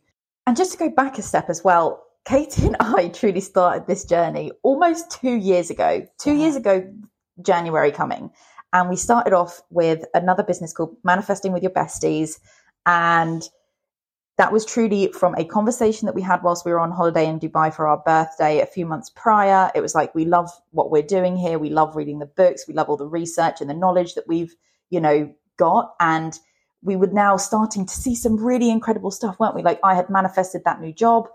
And 0.48 0.56
just 0.56 0.72
to 0.72 0.78
go 0.78 0.90
back 0.90 1.16
a 1.16 1.22
step 1.22 1.48
as 1.48 1.62
well, 1.62 2.02
Katie 2.24 2.66
and 2.66 2.76
I 2.80 3.08
truly 3.08 3.40
started 3.40 3.86
this 3.86 4.04
journey 4.04 4.50
almost 4.64 5.12
two 5.12 5.36
years 5.36 5.70
ago. 5.70 6.08
Two 6.18 6.32
yeah. 6.32 6.42
years 6.42 6.56
ago, 6.56 6.92
January 7.40 7.92
coming. 7.92 8.30
And 8.72 8.90
we 8.90 8.96
started 8.96 9.32
off 9.32 9.60
with 9.70 10.04
another 10.12 10.42
business 10.42 10.72
called 10.72 10.96
Manifesting 11.04 11.52
with 11.52 11.62
Your 11.62 11.72
Besties. 11.72 12.40
And 12.84 13.48
that 14.40 14.52
was 14.52 14.64
truly 14.64 15.12
from 15.12 15.34
a 15.34 15.44
conversation 15.44 16.06
that 16.06 16.14
we 16.14 16.22
had 16.22 16.42
whilst 16.42 16.64
we 16.64 16.72
were 16.72 16.80
on 16.80 16.90
holiday 16.90 17.26
in 17.26 17.38
Dubai 17.38 17.70
for 17.70 17.86
our 17.86 17.98
birthday 17.98 18.60
a 18.60 18.64
few 18.64 18.86
months 18.86 19.10
prior. 19.14 19.70
It 19.74 19.82
was 19.82 19.94
like, 19.94 20.14
we 20.14 20.24
love 20.24 20.48
what 20.70 20.90
we're 20.90 21.02
doing 21.02 21.36
here. 21.36 21.58
We 21.58 21.68
love 21.68 21.94
reading 21.94 22.20
the 22.20 22.24
books. 22.24 22.66
We 22.66 22.72
love 22.72 22.88
all 22.88 22.96
the 22.96 23.06
research 23.06 23.60
and 23.60 23.68
the 23.68 23.74
knowledge 23.74 24.14
that 24.14 24.26
we've, 24.26 24.54
you 24.88 24.98
know, 24.98 25.30
got. 25.58 25.92
And 26.00 26.38
we 26.80 26.96
were 26.96 27.08
now 27.08 27.36
starting 27.36 27.84
to 27.84 27.92
see 27.94 28.14
some 28.14 28.42
really 28.42 28.70
incredible 28.70 29.10
stuff, 29.10 29.38
weren't 29.38 29.54
we? 29.54 29.62
Like 29.62 29.78
I 29.84 29.94
had 29.94 30.08
manifested 30.08 30.62
that 30.64 30.80
new 30.80 30.94
job. 30.94 31.28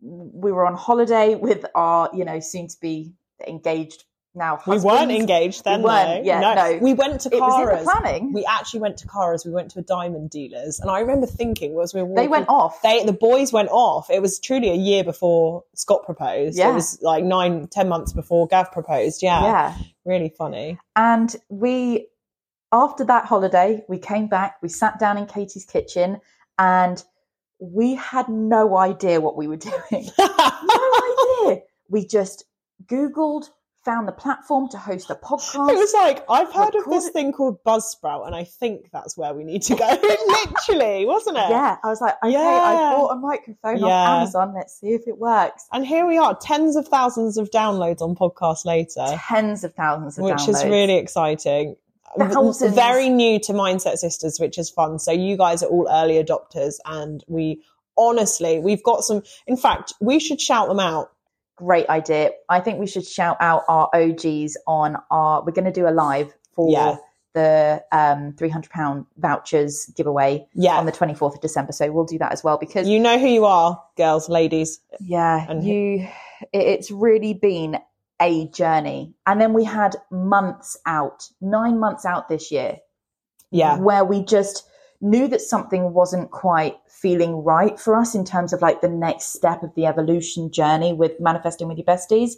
We 0.00 0.50
were 0.50 0.66
on 0.66 0.74
holiday 0.74 1.36
with 1.36 1.64
our, 1.76 2.10
you 2.12 2.24
know, 2.24 2.40
soon 2.40 2.66
to 2.66 2.76
be 2.80 3.14
engaged 3.46 4.02
now 4.34 4.56
husbands. 4.56 4.84
we 4.84 4.90
weren't 4.90 5.10
engaged 5.10 5.64
then. 5.64 5.80
We 5.80 5.86
weren't. 5.86 6.24
Yeah, 6.24 6.40
no. 6.40 6.54
no. 6.54 6.78
We 6.78 6.94
went 6.94 7.20
to 7.22 7.30
Kara's. 7.30 7.84
planning. 7.84 8.32
We 8.32 8.44
actually 8.44 8.80
went 8.80 8.96
to 8.98 9.08
Kara's. 9.08 9.44
We 9.44 9.52
went 9.52 9.70
to 9.72 9.80
a 9.80 9.82
diamond 9.82 10.30
dealers, 10.30 10.80
and 10.80 10.90
I 10.90 11.00
remember 11.00 11.26
thinking, 11.26 11.74
was 11.74 11.94
we 11.94 12.02
walking, 12.02 12.14
they 12.16 12.28
went 12.28 12.48
off. 12.48 12.80
They 12.82 13.04
the 13.04 13.12
boys 13.12 13.52
went 13.52 13.68
off. 13.70 14.10
It 14.10 14.22
was 14.22 14.38
truly 14.38 14.70
a 14.70 14.74
year 14.76 15.04
before 15.04 15.64
Scott 15.74 16.04
proposed. 16.04 16.56
Yeah. 16.56 16.70
It 16.70 16.74
was 16.74 17.00
like 17.02 17.24
nine, 17.24 17.66
ten 17.68 17.88
months 17.88 18.12
before 18.12 18.46
Gav 18.46 18.70
proposed. 18.72 19.22
Yeah, 19.22 19.42
yeah, 19.42 19.74
really 20.04 20.28
funny. 20.36 20.78
And 20.96 21.34
we, 21.48 22.08
after 22.72 23.04
that 23.04 23.24
holiday, 23.26 23.84
we 23.88 23.98
came 23.98 24.28
back. 24.28 24.56
We 24.62 24.68
sat 24.68 24.98
down 24.98 25.18
in 25.18 25.26
Katie's 25.26 25.64
kitchen, 25.64 26.20
and 26.58 27.02
we 27.60 27.94
had 27.94 28.28
no 28.28 28.76
idea 28.76 29.20
what 29.20 29.36
we 29.36 29.48
were 29.48 29.56
doing. 29.90 30.10
no 30.18 30.92
idea. 31.46 31.62
We 31.88 32.06
just 32.06 32.44
Googled 32.86 33.50
found 33.84 34.08
the 34.08 34.12
platform 34.12 34.68
to 34.68 34.78
host 34.78 35.10
a 35.10 35.14
podcast. 35.14 35.70
It 35.70 35.76
was 35.76 35.94
like, 35.94 36.24
I've 36.28 36.52
heard 36.52 36.74
of 36.74 36.84
this 36.86 37.08
thing 37.10 37.32
called 37.32 37.62
Buzzsprout, 37.64 38.26
and 38.26 38.34
I 38.34 38.44
think 38.44 38.90
that's 38.92 39.16
where 39.16 39.32
we 39.34 39.44
need 39.44 39.62
to 39.62 39.76
go. 39.76 39.86
Literally, 40.68 41.06
wasn't 41.06 41.38
it? 41.38 41.48
Yeah. 41.48 41.76
I 41.82 41.88
was 41.88 42.00
like, 42.00 42.16
okay, 42.22 42.32
yeah. 42.32 42.38
I 42.38 42.94
bought 42.94 43.08
a 43.08 43.16
microphone 43.16 43.78
yeah. 43.78 43.86
on 43.86 44.20
Amazon. 44.20 44.54
Let's 44.54 44.78
see 44.78 44.88
if 44.88 45.06
it 45.06 45.18
works. 45.18 45.66
And 45.72 45.86
here 45.86 46.06
we 46.06 46.18
are, 46.18 46.36
tens 46.36 46.76
of 46.76 46.88
thousands 46.88 47.38
of 47.38 47.50
downloads 47.50 48.00
on 48.00 48.14
podcast 48.14 48.64
later. 48.64 49.06
Tens 49.26 49.64
of 49.64 49.74
thousands 49.74 50.18
of 50.18 50.24
which 50.24 50.34
downloads. 50.34 50.48
is 50.48 50.64
really 50.64 50.96
exciting. 50.96 51.76
Thousands. 52.18 52.74
Very 52.74 53.10
new 53.10 53.38
to 53.40 53.52
Mindset 53.52 53.96
Sisters, 53.96 54.38
which 54.40 54.58
is 54.58 54.70
fun. 54.70 54.98
So 54.98 55.12
you 55.12 55.36
guys 55.36 55.62
are 55.62 55.68
all 55.68 55.88
early 55.90 56.22
adopters, 56.22 56.76
and 56.84 57.22
we 57.28 57.62
honestly, 57.96 58.58
we've 58.58 58.82
got 58.82 59.04
some. 59.04 59.22
In 59.46 59.56
fact, 59.56 59.92
we 60.00 60.18
should 60.18 60.40
shout 60.40 60.68
them 60.68 60.80
out 60.80 61.12
great 61.58 61.88
idea. 61.88 62.30
I 62.48 62.60
think 62.60 62.78
we 62.78 62.86
should 62.86 63.06
shout 63.06 63.36
out 63.40 63.64
our 63.68 63.90
OGs 63.94 64.56
on 64.66 64.96
our. 65.10 65.42
We're 65.44 65.52
going 65.52 65.64
to 65.64 65.72
do 65.72 65.88
a 65.88 65.90
live 65.90 66.32
for 66.52 66.70
yeah. 66.70 66.96
the 67.34 67.84
um, 67.92 68.32
three 68.32 68.48
hundred 68.48 68.70
pound 68.70 69.06
vouchers 69.16 69.86
giveaway 69.96 70.46
yeah. 70.54 70.78
on 70.78 70.86
the 70.86 70.92
twenty 70.92 71.14
fourth 71.14 71.34
of 71.34 71.40
December. 71.40 71.72
So 71.72 71.90
we'll 71.90 72.04
do 72.04 72.18
that 72.18 72.32
as 72.32 72.42
well 72.42 72.58
because 72.58 72.88
you 72.88 72.98
know 73.00 73.18
who 73.18 73.28
you 73.28 73.44
are, 73.44 73.82
girls, 73.96 74.28
ladies. 74.28 74.80
Yeah, 75.00 75.44
and 75.48 75.64
you. 75.64 76.08
It's 76.52 76.90
really 76.92 77.34
been 77.34 77.78
a 78.20 78.46
journey, 78.48 79.14
and 79.26 79.40
then 79.40 79.52
we 79.52 79.64
had 79.64 79.96
months 80.10 80.76
out, 80.86 81.28
nine 81.40 81.80
months 81.80 82.04
out 82.04 82.28
this 82.28 82.52
year. 82.52 82.78
Yeah, 83.50 83.78
where 83.78 84.04
we 84.04 84.22
just 84.22 84.68
knew 85.00 85.28
that 85.28 85.40
something 85.40 85.92
wasn't 85.92 86.30
quite 86.30 86.76
feeling 86.88 87.44
right 87.44 87.78
for 87.78 87.96
us 87.96 88.14
in 88.14 88.24
terms 88.24 88.52
of 88.52 88.60
like 88.60 88.80
the 88.80 88.88
next 88.88 89.32
step 89.32 89.62
of 89.62 89.74
the 89.74 89.86
evolution 89.86 90.50
journey 90.50 90.92
with 90.92 91.20
manifesting 91.20 91.68
with 91.68 91.78
your 91.78 91.84
besties. 91.84 92.32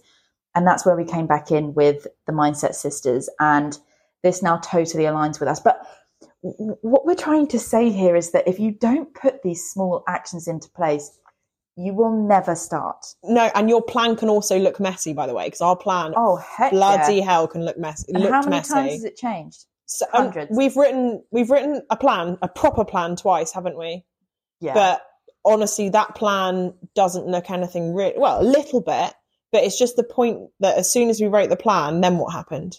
And 0.55 0.67
that's 0.67 0.85
where 0.85 0.97
we 0.97 1.05
came 1.05 1.27
back 1.27 1.51
in 1.51 1.75
with 1.75 2.07
the 2.27 2.33
Mindset 2.33 2.75
Sisters. 2.75 3.31
And 3.39 3.79
this 4.23 4.43
now 4.43 4.59
totally 4.59 5.05
aligns 5.05 5.41
with 5.41 5.49
us. 5.49 5.61
But 5.61 5.87
what 6.43 7.07
we're 7.07 7.15
trying 7.15 7.47
to 7.49 7.59
say 7.59 7.91
here 7.91 8.17
is 8.17 8.33
that 8.33 8.49
if 8.49 8.59
you 8.59 8.73
don't 8.73 9.15
put 9.15 9.43
these 9.43 9.65
small 9.65 10.03
actions 10.09 10.49
into 10.49 10.69
place, 10.71 11.19
you 11.77 11.95
will 11.95 12.13
never 12.13 12.55
start. 12.55 13.07
No, 13.23 13.51
and 13.55 13.71
your 13.71 13.83
plan 13.83 14.17
can 14.17 14.29
also 14.29 14.59
look 14.59 14.81
messy, 14.81 15.13
by 15.13 15.27
the 15.27 15.35
way, 15.35 15.47
because 15.47 15.61
our 15.61 15.77
plan, 15.77 16.13
oh 16.17 16.37
heck, 16.37 16.73
bloody 16.73 17.17
yeah. 17.17 17.25
hell, 17.25 17.49
can 17.49 17.65
look 17.65 17.79
messy. 17.79 18.13
And 18.13 18.25
how 18.25 18.41
many 18.41 18.51
messy. 18.51 18.75
times 18.75 18.93
has 18.93 19.05
it 19.05 19.17
changed? 19.17 19.67
So, 19.91 20.07
um, 20.13 20.33
we've 20.51 20.77
written 20.77 21.25
we've 21.33 21.51
written 21.51 21.83
a 21.91 21.97
plan, 21.97 22.39
a 22.43 22.49
proper 22.49 22.85
plan 22.85 23.17
twice, 23.17 23.53
haven't 23.53 23.77
we? 23.77 24.05
Yeah. 24.61 24.75
But 24.75 25.03
honestly, 25.45 25.89
that 25.89 26.15
plan 26.15 26.75
doesn't 26.95 27.27
look 27.27 27.51
anything 27.51 27.93
real. 27.93 28.13
Well, 28.17 28.41
a 28.41 28.47
little 28.47 28.81
bit, 28.81 29.13
but 29.51 29.65
it's 29.65 29.77
just 29.77 29.97
the 29.97 30.05
point 30.05 30.51
that 30.61 30.79
as 30.79 30.91
soon 30.91 31.11
as 31.11 31.21
we 31.21 31.27
wrote 31.27 31.51
the 31.51 31.57
plan, 31.57 32.03
then 32.03 32.19
what 32.19 32.33
happened? 32.33 32.79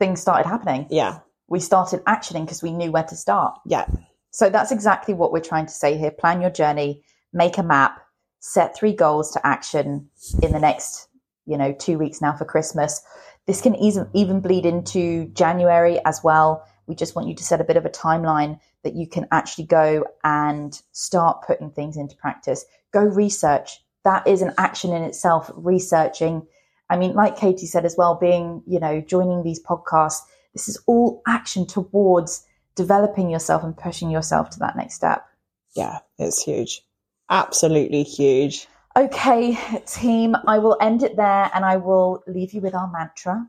Things 0.00 0.20
started 0.20 0.48
happening. 0.48 0.88
Yeah. 0.90 1.20
We 1.46 1.60
started 1.60 2.04
actioning 2.06 2.44
because 2.44 2.60
we 2.60 2.72
knew 2.72 2.90
where 2.90 3.04
to 3.04 3.14
start. 3.14 3.60
Yeah. 3.64 3.86
So 4.32 4.50
that's 4.50 4.72
exactly 4.72 5.14
what 5.14 5.30
we're 5.30 5.38
trying 5.40 5.66
to 5.66 5.72
say 5.72 5.96
here. 5.96 6.10
Plan 6.10 6.40
your 6.40 6.50
journey, 6.50 7.04
make 7.32 7.56
a 7.56 7.62
map, 7.62 8.00
set 8.40 8.76
three 8.76 8.94
goals 8.94 9.30
to 9.34 9.46
action 9.46 10.10
in 10.42 10.50
the 10.50 10.58
next, 10.58 11.06
you 11.46 11.56
know, 11.56 11.72
two 11.72 11.98
weeks 11.98 12.20
now 12.20 12.36
for 12.36 12.44
Christmas. 12.44 13.00
This 13.46 13.60
can 13.60 13.76
even, 13.76 14.40
bleed 14.40 14.66
into 14.66 15.26
January 15.26 16.00
as 16.04 16.20
well. 16.24 16.66
We 16.86 16.94
just 16.94 17.14
want 17.14 17.28
you 17.28 17.34
to 17.34 17.44
set 17.44 17.60
a 17.60 17.64
bit 17.64 17.76
of 17.76 17.84
a 17.84 17.90
timeline 17.90 18.60
that 18.82 18.94
you 18.94 19.08
can 19.08 19.26
actually 19.30 19.66
go 19.66 20.04
and 20.24 20.80
start 20.92 21.44
putting 21.46 21.70
things 21.70 21.96
into 21.96 22.16
practice. 22.16 22.64
Go 22.92 23.00
research. 23.00 23.80
That 24.04 24.26
is 24.26 24.42
an 24.42 24.52
action 24.58 24.92
in 24.92 25.02
itself, 25.02 25.50
researching. 25.54 26.46
I 26.90 26.96
mean, 26.96 27.14
like 27.14 27.36
Katie 27.36 27.66
said 27.66 27.84
as 27.84 27.96
well, 27.96 28.16
being, 28.16 28.62
you 28.66 28.78
know, 28.78 29.00
joining 29.00 29.42
these 29.42 29.62
podcasts, 29.62 30.20
this 30.52 30.68
is 30.68 30.82
all 30.86 31.22
action 31.26 31.66
towards 31.66 32.44
developing 32.74 33.30
yourself 33.30 33.62
and 33.62 33.76
pushing 33.76 34.10
yourself 34.10 34.50
to 34.50 34.58
that 34.60 34.76
next 34.76 34.94
step. 34.94 35.26
Yeah, 35.74 35.98
it's 36.18 36.42
huge. 36.42 36.82
Absolutely 37.28 38.04
huge. 38.04 38.68
Okay, 38.96 39.58
team, 39.86 40.36
I 40.46 40.58
will 40.58 40.78
end 40.80 41.02
it 41.02 41.16
there 41.16 41.50
and 41.54 41.64
I 41.64 41.76
will 41.76 42.24
leave 42.26 42.54
you 42.54 42.62
with 42.62 42.74
our 42.74 42.90
mantra 42.90 43.48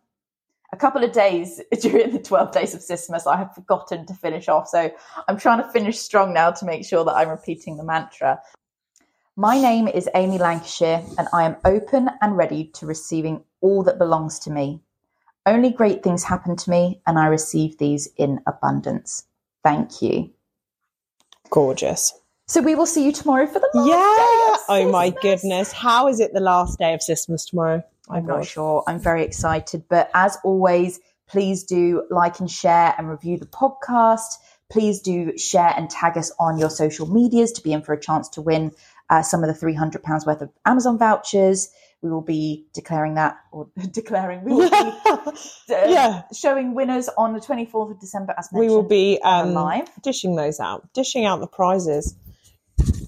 a 0.74 0.78
couple 0.78 1.04
of 1.04 1.12
days 1.12 1.62
during 1.82 2.12
the 2.12 2.20
12 2.20 2.52
days 2.52 2.74
of 2.74 2.82
Sismas, 2.82 3.28
I 3.28 3.38
have 3.38 3.54
forgotten 3.54 4.06
to 4.06 4.14
finish 4.14 4.48
off. 4.48 4.68
So 4.68 4.92
I'm 5.28 5.38
trying 5.38 5.62
to 5.62 5.70
finish 5.70 6.00
strong 6.00 6.34
now 6.34 6.52
to 6.52 6.66
make 6.66 6.86
sure 6.86 7.04
that 7.06 7.16
I'm 7.16 7.30
repeating 7.30 7.78
the 7.78 7.84
mantra. 7.84 8.40
My 9.36 9.60
name 9.60 9.88
is 9.88 10.10
Amy 10.16 10.40
Lancashire, 10.40 11.04
and 11.18 11.28
I 11.32 11.44
am 11.44 11.58
open 11.64 12.10
and 12.22 12.36
ready 12.36 12.72
to 12.74 12.88
receiving 12.88 13.44
all 13.62 13.84
that 13.84 14.00
belongs 14.00 14.40
to 14.40 14.52
me. 14.52 14.82
Only 15.46 15.70
great 15.70 16.02
things 16.04 16.24
happen 16.24 16.56
to 16.56 16.70
me, 16.70 17.02
and 17.06 17.20
I 17.20 17.28
receive 17.28 17.78
these 17.78 18.10
in 18.18 18.42
abundance. 18.48 19.26
Thank 19.64 20.02
you. 20.02 20.32
Gorgeous. 21.52 22.20
So 22.50 22.62
we 22.62 22.76
will 22.76 22.86
see 22.86 23.04
you 23.04 23.12
tomorrow 23.12 23.46
for 23.46 23.60
the 23.60 23.70
last 23.74 23.90
yeah. 23.90 24.66
Oh 24.70 24.90
my 24.90 25.10
goodness. 25.10 25.74
How 25.74 26.08
is 26.08 26.22
it 26.22 26.34
the 26.34 26.40
last 26.40 26.80
day 26.80 26.94
of 26.94 27.02
Sismas 27.02 27.50
tomorrow? 27.50 27.84
I'm 28.10 28.26
not 28.26 28.46
sure. 28.46 28.86
I'm 28.88 29.00
very 29.00 29.26
excited. 29.26 29.84
But 29.90 30.10
as 30.14 30.38
always, 30.46 31.02
please 31.28 31.66
do 31.66 32.04
like 32.10 32.40
and 32.40 32.50
share 32.50 32.96
and 32.98 33.10
review 33.10 33.38
the 33.38 33.48
podcast. 33.48 34.38
Please 34.70 35.02
do 35.02 35.38
share 35.38 35.74
and 35.76 35.90
tag 35.90 36.18
us 36.18 36.32
on 36.40 36.58
your 36.58 36.70
social 36.70 37.06
medias 37.06 37.52
to 37.54 37.62
be 37.62 37.74
in 37.74 37.82
for 37.82 37.92
a 37.92 38.00
chance 38.00 38.30
to 38.30 38.42
win 38.42 38.72
uh, 39.10 39.24
some 39.24 39.44
of 39.44 39.54
the 39.54 39.66
£300 39.66 40.26
worth 40.26 40.42
of 40.42 40.50
Amazon 40.66 40.98
vouchers. 40.98 41.70
We 42.02 42.10
will 42.10 42.22
be 42.22 42.68
declaring 42.74 43.16
that 43.16 43.38
or 43.52 43.68
declaring, 43.92 44.46
we 44.46 44.54
will 44.54 44.70
be 44.70 44.76
uh, 45.10 45.32
yeah. 45.70 46.22
showing 46.34 46.76
winners 46.76 47.10
on 47.18 47.34
the 47.34 47.42
24th 47.42 47.92
of 47.92 48.00
December 48.00 48.34
as 48.38 48.54
mentioned. 48.54 48.70
We 48.70 48.74
will 48.74 48.88
be 48.88 49.20
um, 49.22 49.54
live. 49.54 49.90
dishing 50.02 50.38
those 50.38 50.62
out, 50.62 50.94
dishing 50.94 51.26
out 51.26 51.42
the 51.42 51.48
prizes. 51.48 52.16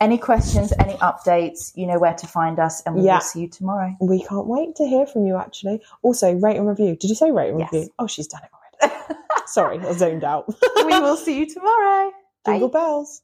Any 0.02 0.18
questions, 0.18 0.72
any 0.80 0.94
updates, 0.96 1.74
you 1.76 1.86
know 1.86 2.00
where 2.00 2.14
to 2.14 2.28
find 2.28 2.58
us, 2.58 2.82
and 2.86 2.96
we 2.96 3.02
yeah. 3.02 3.16
will 3.16 3.22
see 3.22 3.42
you 3.42 3.50
tomorrow. 3.50 3.96
We 4.00 4.24
can't 4.24 4.48
wait 4.48 4.76
to 4.78 4.86
hear 4.86 5.06
from 5.06 5.26
you, 5.26 5.36
actually. 5.36 5.82
Also, 6.04 6.34
rate 6.34 6.56
and 6.56 6.68
review. 6.68 6.96
Did 6.96 7.10
you 7.10 7.16
say 7.16 7.32
rate 7.32 7.50
and 7.50 7.60
yes. 7.60 7.74
review? 7.74 7.90
Oh, 8.00 8.08
she's 8.08 8.28
done 8.28 8.42
it 8.44 8.50
already. 8.54 9.20
Sorry, 9.48 9.80
I 9.80 9.92
zoned 9.94 10.24
out. 10.24 10.48
we 10.86 11.00
will 11.00 11.18
see 11.18 11.38
you 11.40 11.46
tomorrow. 11.46 12.12
Jingle 12.46 12.70
Bye. 12.70 12.80
bells. 12.80 13.22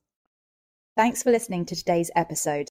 Thanks 0.97 1.23
for 1.23 1.31
listening 1.31 1.65
to 1.67 1.75
today's 1.75 2.11
episode. 2.15 2.69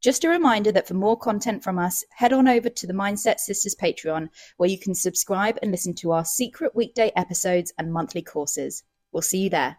Just 0.00 0.24
a 0.24 0.28
reminder 0.28 0.70
that 0.72 0.88
for 0.88 0.94
more 0.94 1.18
content 1.18 1.64
from 1.64 1.78
us, 1.78 2.04
head 2.10 2.32
on 2.32 2.46
over 2.46 2.68
to 2.68 2.86
the 2.86 2.94
Mindset 2.94 3.38
Sisters 3.38 3.74
Patreon, 3.74 4.28
where 4.56 4.68
you 4.68 4.78
can 4.78 4.94
subscribe 4.94 5.58
and 5.60 5.70
listen 5.72 5.94
to 5.96 6.12
our 6.12 6.24
secret 6.24 6.74
weekday 6.74 7.12
episodes 7.16 7.72
and 7.76 7.92
monthly 7.92 8.22
courses. 8.22 8.84
We'll 9.12 9.22
see 9.22 9.40
you 9.40 9.50
there. 9.50 9.78